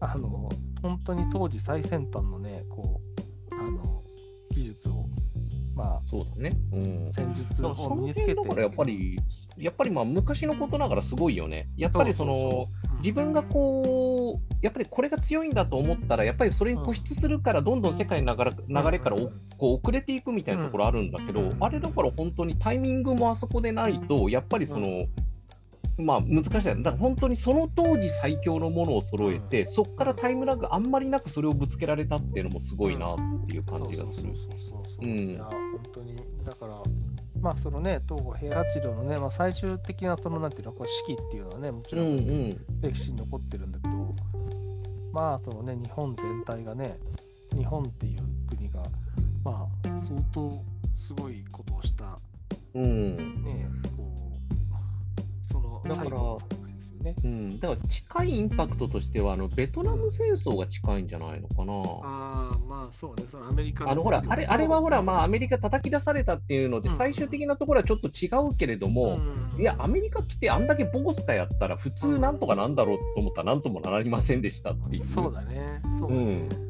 [0.00, 0.48] あの、
[0.82, 3.00] 本当に当時最先端のね、こ
[6.10, 6.52] そうだね。
[6.72, 7.12] うん。
[7.14, 8.34] 戦術を身につけて。
[8.34, 9.16] 辺だからやっぱり、
[9.56, 11.68] やっぱりまあ昔のことながらすごいよね。
[11.76, 12.66] やっぱりその、
[12.98, 21.56] 自分がこう、やっぱりこれが強いんだと思ったら、やっぱりそれに固執するから、どんどん世界の流れ流れからおこう遅れていくみたいなところあるんだけど、うん。
[21.60, 25.06] あれだから本当にタイミングもあそこでないと、やっぱりその、
[25.96, 34.34] まあ難しいだから本当にその当時最強のものを揃えて、そこからタイムラグあんまりなくそれをぶつけられたっていうのもすごいなっていう感じがする。
[34.34, 36.80] そうん当に、だから、
[37.40, 42.14] まあ、そのね、東郷平八郎のね、まあ、最終的な、その、なんていうの、こう式っていうのはね、もちろうんうん
[42.50, 42.58] ん。
[42.82, 44.14] 歴史に残ってるんだけど、
[45.12, 46.98] まあ、そのね、日本全体がね、
[47.56, 48.82] 日本っていう国が、
[49.44, 50.62] まあ、相当
[50.94, 52.18] すごいことをした、
[52.74, 53.16] うん。
[53.42, 54.38] ね、こ
[55.48, 56.59] う、その、だから
[57.00, 57.14] ね。
[57.24, 61.72] うん、だから近いインパクトとしてはあの、ベトナム戦争が近いんじゃないのかな。
[61.72, 69.18] ああ、まあ、そうね、そのアメリカあのほらあれあれはほら、まあ、アメリカ叩き出されたっていうので、うん最終的なところはちょっと違うけれども、
[69.54, 75.04] うんいや、アメリカ来てあんだけボコスカやったら、普通なんとかなんだろうと思ったら、なんともなりませんでしたっていう。
[75.06, 75.80] そうだね。
[75.98, 76.48] そうだね。
[76.52, 76.69] うん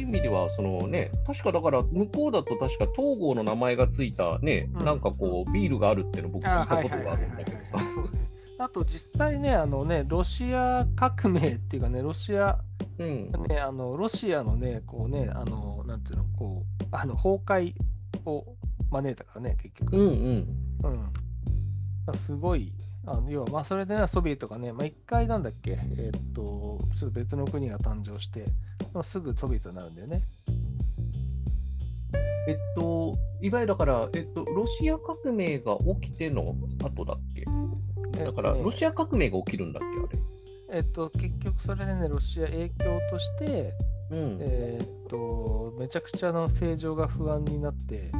[0.00, 0.12] いう意ね。
[0.18, 7.78] 味では、そのね、確かだから、向こうだと確か東郷の名前がついたね、うんなんかこう、ビールがあるっていうの僕聞いたことがあるんだけどさ。
[8.58, 12.58] あと実際ね、あのね、ロシア革命っていうかね、ロシア、
[12.98, 13.30] うん。
[13.48, 17.74] ね、あのロシアのね、こうね、あの、なんていうの、こう、あの崩壊
[18.24, 18.56] を
[18.90, 19.96] 招いたからね、結局。
[19.96, 20.08] うん
[20.82, 20.92] うん。
[22.08, 22.18] うん。
[22.18, 22.72] すごい、
[23.06, 28.46] あの要は、まあ、それでね、ソビエトがね、まあ、一回なんだっけ、えーっと、ちょっと別の国が誕生して、
[28.92, 30.22] まあ、すぐソビエトになるんだよね。
[32.48, 37.44] えっと、いわゆるだから、えっと、ロシア革命が起きての後だっけ？
[38.24, 40.78] だから、えっとねロシア革命が起きるんだっけ、あれ？
[40.78, 43.72] えっと、結局それでね、ロシア影響として、
[44.10, 44.38] うん。
[44.40, 48.10] えーっと、めちゃくちゃの政情が不安になって、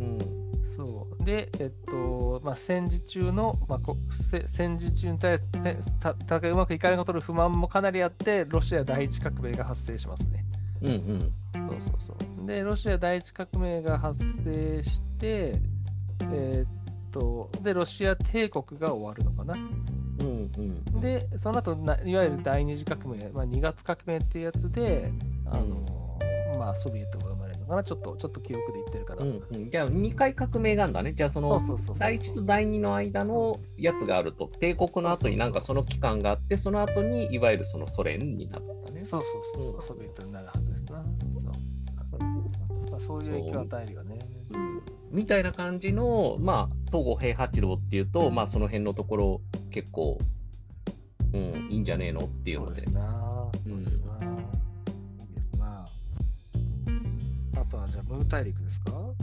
[0.00, 0.45] うん。
[0.86, 1.24] そう。
[1.24, 3.96] で、えっと、まあ、戦時中の、まあ、こ
[4.30, 10.44] せ戦時中に対して、た戦いうまくいかないことの不満もかなりあって、ロシア第一革命が発生しますね。
[10.82, 11.18] うんうん。
[11.18, 12.46] そうそうそう。
[12.46, 15.54] で、ロシア第一革命が発生して、
[16.32, 19.54] えーっと、で、ロシア帝国が終わるのかな。
[19.54, 20.50] うん
[20.94, 21.00] うん。
[21.00, 25.10] で、その後ないわゆる第二次革命、まあ、2月革命っていうやつで、
[25.46, 26.18] あの
[26.58, 29.22] まあ、ソビエトが生まれるのかな、ちょっとちょっと記憶で言ってるから。
[29.22, 31.12] うんうん、じゃあ、2回革命があるんだね。
[31.12, 31.60] じゃあ、その
[31.98, 39.04] 第1と第2の間のやつがあると、帝国の後になんかその期間があって、その後にいわゆるそのソ連になったね。
[39.10, 39.22] そう
[39.54, 41.02] そうそうソビエトになるはずですな。
[41.02, 44.18] そう,、まあ、そういう影響を与えるよね。
[44.54, 50.18] うんみたいな感じの、まあ、東郷平八郎っていうと、まあ、その辺のところ、結構、
[51.32, 52.94] うん、いいんじゃねえのっていうのでそうです。
[52.94, 53.50] な。
[53.66, 54.05] うん
[57.70, 58.92] とはじゃあ、ムー大陸ですか？
[58.92, 59.14] ム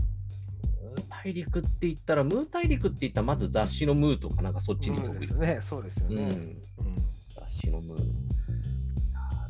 [0.96, 5.60] ー大陸って言ったら、ムー大陸って言ったら、まず雑誌のムーとか、なんかそっちにム飛ぶーですね。
[5.62, 6.16] そうですよね。
[6.16, 6.58] うん、うん
[7.36, 7.98] 雑誌のムー。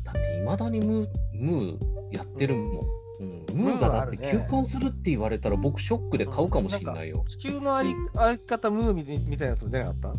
[0.04, 2.86] だって、いまだにムームーやってるもん。
[3.20, 7.24] うん、ムーがだって休館するって言われたら僕ショックで買うかもしれないよ。
[7.28, 10.14] 地球のあり,、あり方ムーみみたいなやつ出なかった？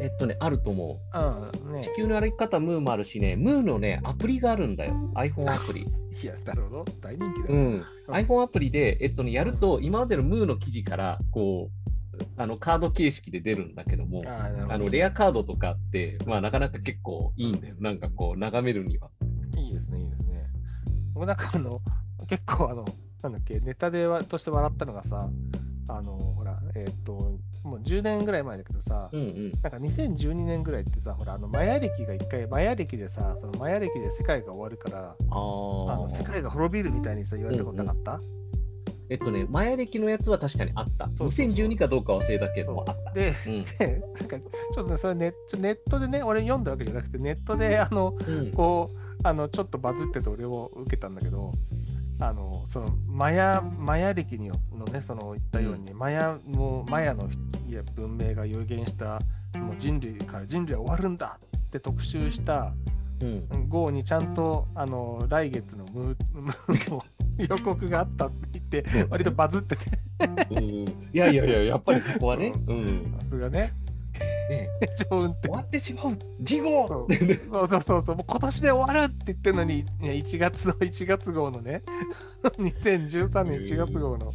[0.00, 1.72] えっとね、あると思うん、う。
[1.72, 4.94] ね地球の歩き方ムーもあるしね、ムーのね、アプリがあるんだよ。
[5.14, 5.86] iPhone アプリ。
[6.22, 6.84] いや、なるほど。
[7.00, 7.54] 大人気だよ。
[7.54, 7.84] うん。
[8.08, 11.86] iPhone アプリで、えっとね、やると、今までのムーの記事から、こう、
[12.38, 17.76] あのカード形式で出るんだけども、あのレアカードとかって、まあ、なかなか結構いいんだよ。
[17.78, 19.10] なんかこう、眺めるには。
[19.56, 20.46] いいですね、いいですね。
[21.12, 21.80] 僕なんかあの、
[22.26, 22.84] 結構あの、
[23.22, 25.28] なんだっけ、ネタでわとして笑ったのがさ、
[25.88, 27.35] あの、ほら、えっ、と、
[27.66, 29.50] もう10年ぐらい前だけどさ、うんうん。
[29.50, 36.24] なんか2012年ぐらいってさ、ほら、あの、マヤ歴が一回、マヤ歴でさ、そのマヤ歴で世界が終わるから、ああの世あ。
[36.24, 38.20] 界が滅びるみたいにさ、言われたことなかった、
[39.08, 41.06] えっとね、前歴のやつは確かにあった。
[41.06, 43.12] そうそうそう2012かどうか忘れたけども、あった。
[43.12, 43.64] で、うん。
[43.64, 51.52] でなんかちょっとね、それネットネットでね、俺読んだわけじゃなくて、ネットで、あの、うんこう、あの、ちょっとバズってて俺も受けたんだけど、
[52.20, 57.28] あの、その、マヤ、マヤ歴にのね、その言ったように、マヤ、もう、マヤの
[57.68, 59.20] いや文明が予言した、
[59.58, 62.72] もう人類から人類は終わるんだって特集した
[63.22, 63.68] うん。
[63.68, 67.00] 号にちゃんと、あの、来月のムー
[67.48, 69.84] 予告があったって言って、割とバズってて、
[70.50, 70.62] うん。
[70.62, 73.14] いやいやいや、やっぱりそこはね、うん。
[73.16, 73.72] さすがね、
[74.48, 74.68] ね
[75.10, 77.06] 超運転終わってしまう、事後 そ
[77.62, 81.82] うそうそうそうもう今年で終わるって言ってるのに、ね1月の 1月号のね、
[82.58, 84.32] 2013年1月号の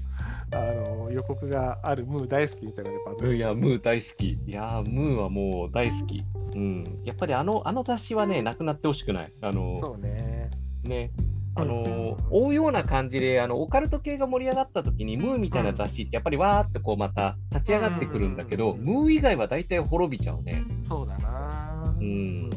[0.54, 4.32] あの予告があるムー大好きみたいなバズるいや、ムー大好き。
[4.32, 6.24] いや、ムーはもう大好き。
[6.56, 7.02] うん。
[7.06, 9.32] やっぱりあのあの雑誌はね、なくなってほしくない。
[9.41, 10.50] あの、そうね。
[10.84, 11.12] ね。
[11.55, 20.63] あのうん追うような感じであのオカルト系が盛り上がった時にムーみたいな雑誌ってやっぱりわーってこうまた立ち上がってくるんだけど、うんムー以外は大体滅びちゃうね。
[20.87, 21.95] そうだな。
[21.99, 22.49] うん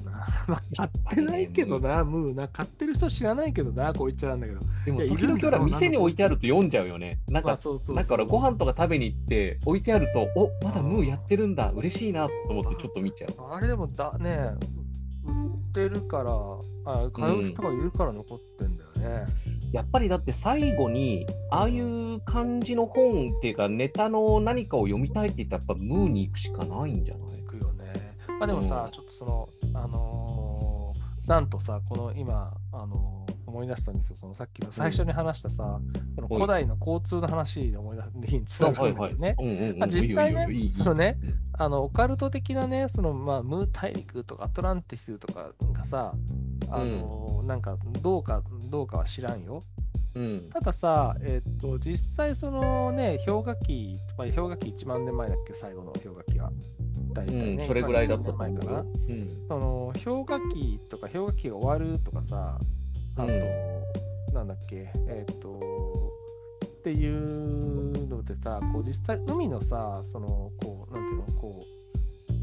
[0.47, 2.49] まあ買ってないけどな、ムーな。
[2.49, 4.61] 買ってる人知らないけどな、こう言っちゃなんだけど。
[4.85, 7.19] でも時々ほら店に置いてあると読んじゃうよね。
[7.29, 13.53] なんかまあ、そうそうそうなんか俺ご飯とか食べに行って置いてあると、おまだムーやってるんだ、嬉しいなと思ってちょっと見ちゃう。
[13.53, 14.51] あれでもだね、
[15.25, 15.31] 売
[15.71, 16.33] ってるから、
[16.87, 19.27] あ買う人がいるから残ってんだよね。
[19.73, 27.43] やっぱりだって最後に、ああいう感じの本っていうか、ネタの何かを読みたいって言ったら、やっぱムーに行くしかないんじゃない？
[27.43, 27.93] 行くよね。
[28.39, 28.91] まあでもさ、うん。
[28.93, 35.79] ちょっとその、あのーなんとさ、この今、あのー思い出したんですよ、そのさっきの最初に話したさ、
[36.17, 39.37] この古代の交通の話で思い出につながるね。
[39.89, 41.35] 実際ねそのねうん。
[41.53, 46.15] あのオカルト的なね、そのまあムー大陸とかアトランティスとかがさ、
[46.69, 48.43] あのーなんかどうか
[48.75, 49.63] どうかは知らんよ。
[50.17, 56.51] うんたださ、えっと実際そのね、氷河期、まあ、氷河期1万年前だっけ、最後の氷河期が。
[57.13, 58.87] 大体ね、うん、それぐらいだったと1万思う2000年前かなよ。。
[59.09, 62.59] うんその氷河期とか氷河期が終わるとかさ、
[63.17, 66.13] あと、なんだっけ、えっ、と、
[66.67, 71.84] っていうのでさ、こう実際海のさ、その、こう、なんていうの、こう、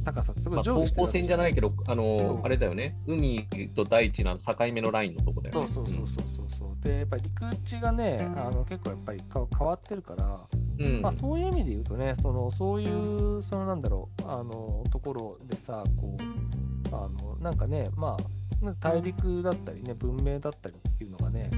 [0.03, 5.73] 高さすごまあ、い上下してる高校線じゃないけど、あのうんあれだよね、海と大地の境目のラインのとこだよね。
[5.73, 6.83] そうそうそうそうそうそう。
[6.83, 10.47] で、やっぱり陸地がね、あの結構やっぱりか変わってるから、
[10.79, 10.85] うん。
[10.85, 21.49] うんまあ、そういう意味で言うとね、そのそういう、そのなんだろう、あのところでさ、こう、あのなんかね、まあ、大陸だったりね、文明だったりっていうのがね、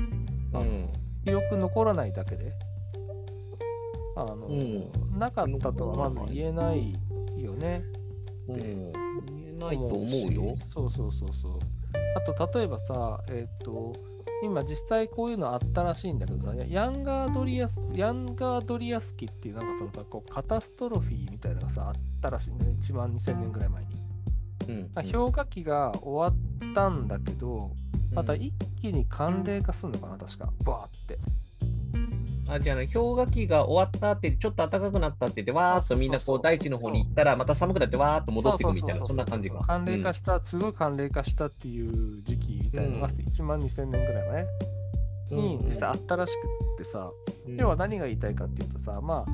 [0.53, 0.89] あん
[1.25, 2.53] 記憶残らないだけで、
[4.15, 6.93] あの、うんなかったとはまず言えない
[7.37, 7.83] よね。
[8.47, 8.93] うん、言
[9.55, 10.55] えないと思うよ。
[10.73, 11.59] そうそうそうそう。
[12.15, 13.93] あと、例えばさ、えっ、と、
[14.43, 23.89] 今実際こういうのあったらしいんだけどさ、ヤンガードリアス、ヤンガードリアス期っていうなんかそのさ、こうカタストロフィーみたいなのがさ、あったらしいんだね、1万2000年ぐらい前に。
[24.67, 26.37] うんまあ氷河期が終わ
[26.69, 27.71] ったんだけど、
[28.13, 30.51] また一気に寒冷化するのかな、確か。
[30.63, 31.17] バーって。
[32.47, 39.63] あじゃあね、氷河期が終わったって、ちょっと暖かくなったって言って、わーっとみんなこう大地の方に行ったら、また寒くなってわーっと戻っていくみたいな、そんな感じが。
[39.63, 44.45] 寒冷化した、すごい寒冷化したっていう時期みたいなのが1万2000年ぐらい前
[45.31, 46.35] に実際あったらしく
[46.75, 47.11] ってさ、
[47.47, 47.55] うん。
[47.57, 49.25] 要は何が言いたいかっていうとさ、ま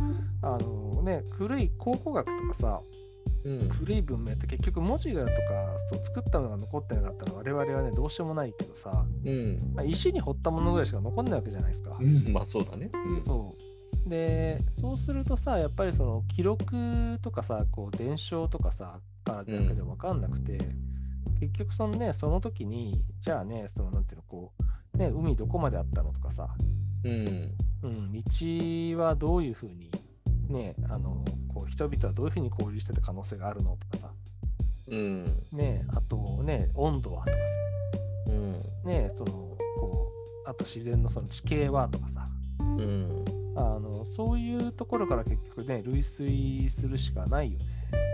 [0.41, 2.81] あ、あのね、古い考古学とかさ、
[3.45, 3.69] うん。
[3.69, 5.31] 古い文明って結局文字がとか
[5.91, 9.73] そう作ったのが残ってなかったら我々はね、どうしようもないけどさ、うん。
[9.75, 11.97] まあ、石に彫ったものぐらいしか残んないわけじゃないですか。
[11.99, 12.89] うん、まあそうだね。
[12.93, 13.23] うん。
[13.23, 13.55] そ
[14.05, 14.09] う。
[14.09, 20.57] で、そうするとさ、やっぱりその記録とかさ、こう伝承とかさ、からじゃ分かんなくて、
[21.39, 24.51] 結局そのね、その時に、じゃあね、そのなんていうの、こ
[24.93, 26.49] う、ね、海どこまであったのとかさ、
[27.03, 27.55] うん。
[27.83, 29.89] うん、道はどういうふうに、
[30.49, 31.23] ね、あの、
[31.53, 34.13] こう、人々はどういうふうに交流してた可能性があるのとかさ、
[34.89, 37.37] うんね、あとね、温度はとか
[38.27, 40.11] うんさ、ね、その、こ
[40.45, 42.27] う、あと自然のその地形はとかさ、
[42.59, 43.25] うん。
[43.55, 47.65] あのそういうところから結局ね、類推するしかないよね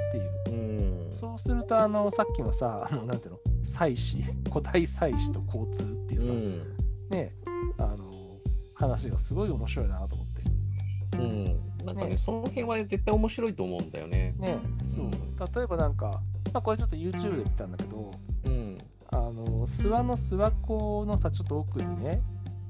[0.09, 1.11] っていう。
[1.11, 1.19] うん。
[1.19, 7.17] そうすると、あのさっきのさ、あのなんていうの、祭祀、古代祭祀と交通っていううさ、ん。
[7.17, 7.33] ね、
[7.77, 8.11] あの
[8.73, 11.17] 話がすごい面白いなと思って。
[11.17, 11.74] うん。
[11.85, 14.33] なんかね、ねその辺は絶対面白いと思うんだよね。
[14.37, 14.59] ね、
[14.95, 16.21] そう例えばなんか、
[16.53, 18.11] まあ、これちょっと YouTube で見たんだけど、
[18.45, 18.77] うん。
[19.11, 22.21] あの諏訪の諏訪湖のさ、ちょっと奥にね、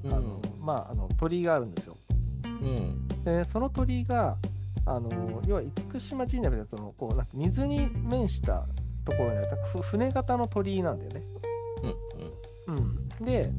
[0.04, 0.12] うん。
[0.12, 1.96] あのまあ、あの鳥居があるんですよ。
[2.44, 3.08] うん。
[3.24, 4.36] で、その鳥居が、
[4.84, 5.10] あの
[5.46, 8.68] 要は厳島神社みたいなそのこうなんか水に面した
[9.04, 9.48] ところにある
[9.82, 11.22] 船型の鳥居なんだよね。
[12.66, 12.76] うん。
[12.76, 13.50] うん、で、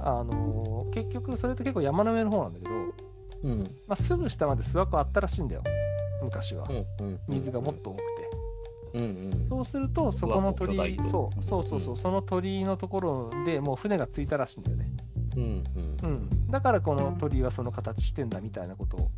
[0.00, 2.70] あの結局、それって結構山の上の方なんだけど、
[3.44, 3.50] うん。
[3.52, 3.58] うん。
[3.86, 5.62] まあ、すぐ下まで諏訪湖あったらしいんだよ、
[6.22, 6.66] 昔は。
[7.00, 7.20] うん。
[7.28, 8.04] 水がもっと多くて。
[8.94, 9.02] うん。
[9.02, 9.48] うん。
[9.48, 14.90] そうすると、そこの鳥居、そうそうそうそう、うんその鳥居のところでもう船が着いたらしいんだよね。
[15.36, 15.64] うん。
[16.02, 19.10] うん、だからこの鳥居はその形してんだみたいなことを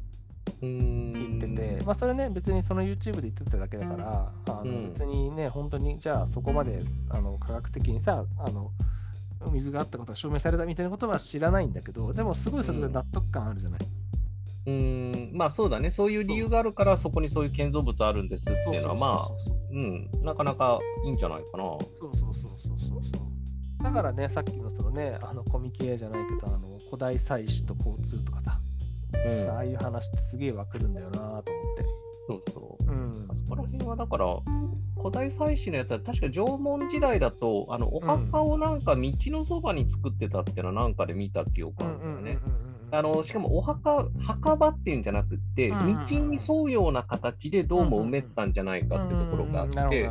[0.63, 1.13] うん。
[1.13, 8.71] 言ってて、まあ、それね、別にその YouTube で言ってただけだから、あのうん別にね、本当にじゃあそこまであの科学的にさ、あの
[9.51, 13.81] 水があったことが証明されたみたいなことは知らないんだけど、でもすごいそれで納得感あるじゃない。
[13.83, 19.31] うーん、まあそうだね、そういう理由があるから、そこにそういう建造物あるんですっていうのは、まあ、
[19.71, 21.65] うん、なかなかいいんじゃないかな。
[21.65, 21.79] そ
[22.13, 23.21] うそうそうそうそうそ
[23.81, 23.85] う。
[23.85, 28.59] だからね、さっきのそのね、あのコミケじゃないけど、あの古代祭祀と交通とかさ、
[29.25, 32.07] うん、ああいう話ってすげえわかるんだよなと思って。
[32.29, 32.85] そうそう。
[32.85, 33.35] うんあ。
[33.35, 34.27] そこら辺はだから、
[34.99, 42.39] 古代祭祀のやつは、確か縄文時代だと、あのお墓をなんか道のそばに作ってたっていうのは、なんかで見た記憶あるんだよね。
[42.97, 50.11] あのしかもお墓、墓場っていうんじゃなくて、道に沿うような形でどうも埋めたんじゃないかってところがあって、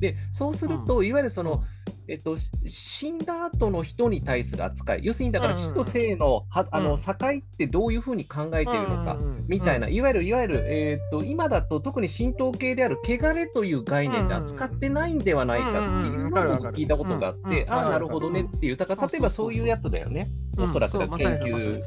[0.00, 1.64] でそうすると、いわゆるその、
[2.08, 6.84] えっと、し死んだ後の人に対する扱い、要するにだから死と生のはあうん。
[6.84, 9.16] の境ってどういうふうに考えているのか、
[9.48, 21.80] みたいな、いわゆる、いわゆる、えーっと、今だと特に神道系である汚れという概念で扱ってないんではないかっていうのを聞いたことがあって、ああ、なるほどねっていう、だから例えばそういうやつだよね、おそらくだ研究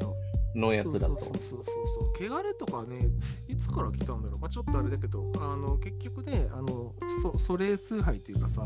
[0.54, 1.08] のやつだと。
[1.08, 1.64] そうそうそうそう
[2.18, 2.32] そう。
[2.32, 3.08] 汚れとかね
[3.48, 8.64] いつから来たんだろう、まあ、ちょっとあれだけどあの結局ねあのそ祖霊崇拝というかさ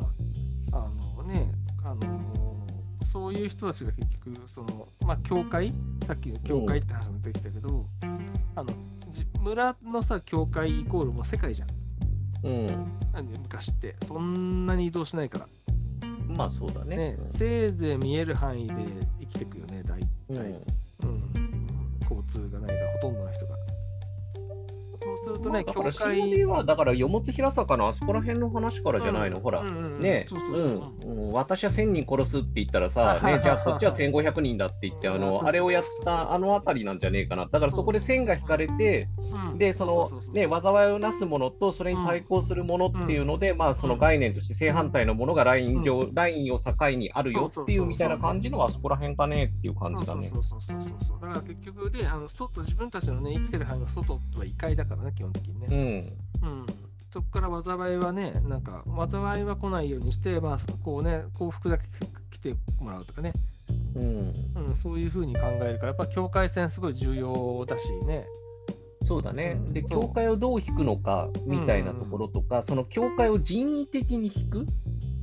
[0.72, 1.50] あのね
[1.84, 2.66] あの
[3.12, 5.72] そういう人たちが結局そのまあ教会？
[6.06, 7.86] さっきの教会って話も出てきたけど、
[8.56, 8.66] あの
[9.12, 11.68] じ村のさ教会イコールもう世界じゃん。
[12.44, 12.66] うん、
[13.12, 13.96] なんで昔って。
[14.06, 15.48] そんなに移動しないから。
[16.26, 16.96] まあそうだね。
[16.96, 18.74] ね、せいぜい見える範囲で
[19.20, 20.36] 生きていくよね大うん。
[20.36, 20.60] 体、
[21.04, 21.33] うん、
[22.04, 23.56] 交通がないからほとんどの人が。
[25.24, 30.00] するとね、まあ教は、だから、よもつ平坂のあそこら辺の話からじゃないの、ほら、うんうんうん。
[30.00, 30.26] ね。
[31.32, 37.46] 私は1000人殺すって言ったらさ、ね、じゃあこっちは1500人だって言って、あのあれをやったあの辺りなんじゃねえかな。
[37.46, 39.08] だからそこで線が引かれて、
[39.50, 39.58] うん。
[39.58, 50.30] で、そのね、災いをなすものと、それに対抗するものっていうので、まあ、その概念として正反対のものがライン上、ラインを境にあるよっていうみたいな感じのは、あそこら辺かねっていう感じだね。
[50.32, 51.20] そうそうそうそうそうそう。
[51.20, 56.00] だから結局で、あの外自分たちのね、生きてる範囲の外は異界だからね、基本的にうね。
[56.00, 56.46] ん。
[56.46, 56.66] うん。
[57.12, 61.84] そこから災いはね、なんか、災いは来ないようにして、まあ、こうね、幸福だけ
[62.32, 63.32] 来てもらうとかね、
[63.94, 64.34] うん。
[64.68, 68.26] うん、そういうふうに考えるから、やっぱ境界線すごい重要だしね。
[69.06, 69.56] そうだね。
[69.70, 74.66] で、そう教会をどう引くのかみたいなところとか、その教会を人為的に引く、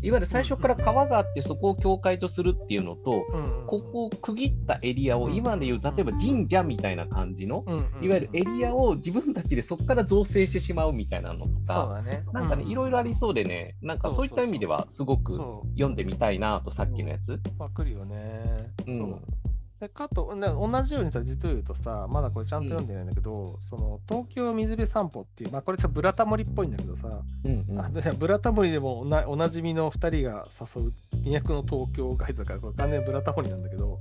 [0.03, 7.63] いわゆる最初から川があって、そこを教会とするっていうのと、うん、ここを区切ったエリアを、今でいう、例えば神社みたいな感じの、
[8.01, 12.23] いわゆるエリアを自分たちでそこから造成してしまうみたいなのとか、だね。
[12.33, 17.33] なんかね、いろいろありそうでね、なんかそういった意味では、すごくそ読んでみたいなと、さっきのやつ。
[17.33, 18.71] う、わかるよね。
[18.87, 18.97] うん。
[18.97, 19.40] そう
[19.81, 27.79] でかと、ね、同じようにさ、実を言うとさ、まだこれちゃんと読んでないんだけど、その東京水辺散歩っていう、まあこれちょっとブラタモリっぽいんだけどさ、うんうん。
[27.79, 33.97] あでブラタモリでもおなおなじみの2人が誘う二役の東京ガイドだから、これ完全にブラタモリなんだけど、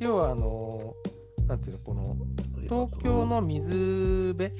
[0.00, 0.94] 要はあの、
[1.46, 2.16] なんていうの、この
[2.62, 4.50] 東京の水辺、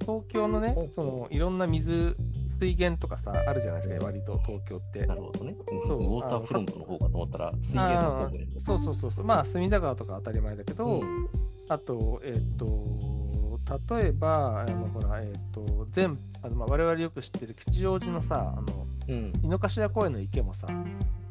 [0.00, 2.16] 東京のね、そのいろんな水、
[2.60, 5.06] 水源とかさ、あるじゃないですか、割と東京って。
[5.06, 5.14] な。
[5.14, 5.56] るほどね。
[5.86, 5.98] そう。
[5.98, 8.46] ウォーターフロントの方かと思ったら、水源の方で。
[8.60, 11.28] そうそうそうそう、まあ、隅田川とか当たり前だけど、うん。
[11.68, 13.58] あと、えっ、と、
[13.88, 19.32] 例えば、あのほら、えっ、と、全あの、まあ、我々よく知ってる吉祥寺のさ、あのうん。
[19.42, 20.68] 井の頭公園の池もさ、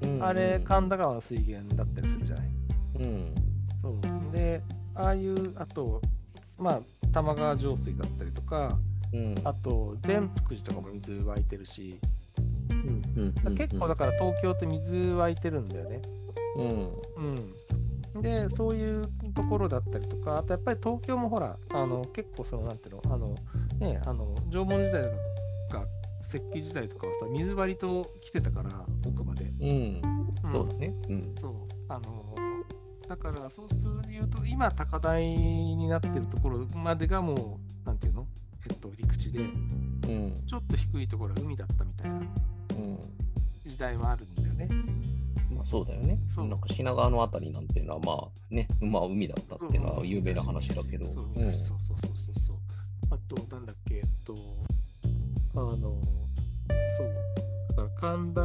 [0.01, 0.23] うん。
[0.23, 2.47] あれ、神田川の水源だったりするじゃない。
[2.99, 3.35] うん。
[3.81, 4.31] そう。
[4.31, 4.63] で、
[4.95, 6.01] ああいう、あと、
[6.57, 6.81] まあ、
[7.13, 8.77] 玉川上水だったりとか、
[9.13, 11.99] うんあと、善福寺とかも水湧いてるし、
[12.69, 16.01] うんうん結構だから東京って水湧いてるんだよね。
[16.55, 16.93] うん
[18.15, 18.21] うん。
[18.21, 23.35] で、そういうところだったりとか、あとやっぱり東京もほら、あの結構その、なんていうの、あの、
[23.79, 25.09] ね、あの縄文時代と
[25.77, 25.85] か、
[26.29, 28.69] 石器時代とかはさ、水割りと来てたから、
[29.05, 29.45] 奥まで。
[29.45, 30.01] うん、
[30.43, 30.93] うんそうだね。
[31.09, 31.35] うん。
[31.39, 31.53] そう、
[31.87, 32.35] あの
[33.07, 37.68] だから、そうすると、今、高台になってるところまでがもう、
[39.29, 40.43] 地で、うん。
[40.47, 42.25] ちょっと低いところは海だったみたいなうん。
[43.65, 44.67] 時代はあるんだよね。
[45.51, 46.17] まあ、そうだよね。
[46.33, 51.05] そうなんか品川のあたりなんていうのは、まあね、まあ海だったっていうのは有名な話だけど。
[51.05, 52.57] そううんそうそうそうそう。
[53.11, 54.35] あと、なんだっけ、えっと、
[55.55, 57.13] あの、そう、
[57.69, 58.41] だから神田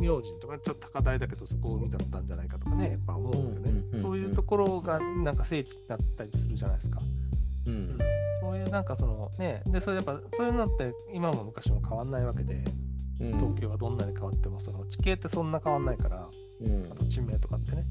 [0.00, 4.00] 明神とか、ちょっと高台だけど、そこ海だったんじゃないかとかね、やっぱ思うよね。
[4.00, 7.00] そういうところがなんか聖地になったりするじゃないですか。
[7.66, 7.98] うん。
[7.98, 8.11] そういう
[8.72, 12.64] なんかそのね、で、それやっぱそういうのって今も昔も変わんないわけで、
[13.20, 13.32] うん。
[13.38, 16.26] 東京はどんなに変わっても、その地形ってそんな変わんないから、
[16.62, 16.90] うん。
[16.90, 17.84] あと地名とかってね。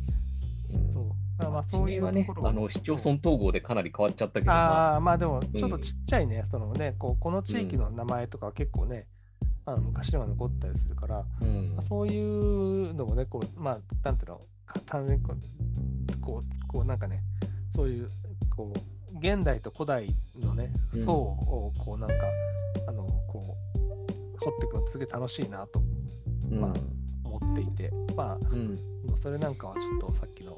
[0.74, 0.94] うん。
[0.94, 1.06] そう。
[1.38, 9.06] だからまあ地そういうとこ、ろあの市町村統合でかなり変わっちゃったけど、まあ、ああ、まあでも、ちょっとちっちゃいね、そのね、こうこの地域の名前とかは結構ね、
[9.68, 11.74] あの昔では残ったりするから、うん。
[11.76, 17.22] まあ、そういうのもね、こう、まあ、なんていうの、か単純にこう、こう、こうなんかね、
[17.76, 18.10] そういう、
[18.50, 20.08] こう、現代と古代
[20.40, 22.16] のねうん、層を、こう、なんか、
[22.88, 25.82] あの、こう、掘っていくのすげえ楽しいなと
[26.52, 26.60] うん。
[26.60, 26.74] まあ
[27.24, 28.78] 思っていて、まあ、うん。
[29.22, 30.58] それなんかはちょっとさっきの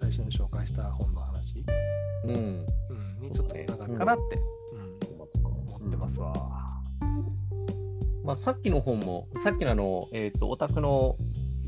[0.00, 1.64] 最初に紹介した本の話、
[2.24, 2.34] うん。
[2.34, 2.66] うん、
[3.20, 4.38] にちょっとつながるかなって、
[4.72, 4.98] うん。
[5.44, 6.32] 思ってますわ。
[8.24, 11.16] まあ、さっきの本も、さっきのあの、えっ、と、オタクの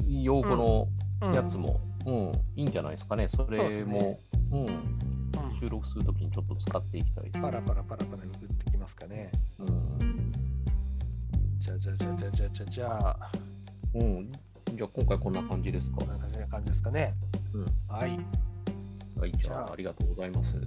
[0.08, 0.88] 用語の
[1.22, 1.34] うん。
[1.34, 2.14] やつも、うん、
[2.56, 3.26] いいんじゃないですかね。
[3.28, 4.18] それも、ね
[4.52, 5.15] うん、うん
[5.60, 7.40] 収録するときにちょっと使っていきたいです。
[7.40, 9.30] パラパラパラパラめくってきますかね。
[9.58, 10.30] うん。
[11.58, 13.32] じゃあじゃあじゃあじゃあじゃあじゃあじゃあ、
[13.94, 14.28] うん。
[14.28, 15.96] じゃあ、今回こんな感じですか？
[15.98, 17.14] こんな感じな感じですかね。
[17.54, 17.62] うん。
[17.88, 18.18] はい、
[19.18, 20.56] はい、じじゃあゃあ、ありがとうございます。
[20.56, 20.60] あ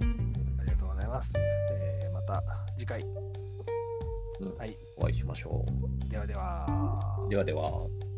[0.64, 1.32] りがとうございます。
[1.36, 2.42] えーまた
[2.76, 3.04] 次回、う
[4.54, 5.64] んはい、お会いしましょ
[6.08, 7.30] ではではう。。
[7.30, 8.09] ではでは。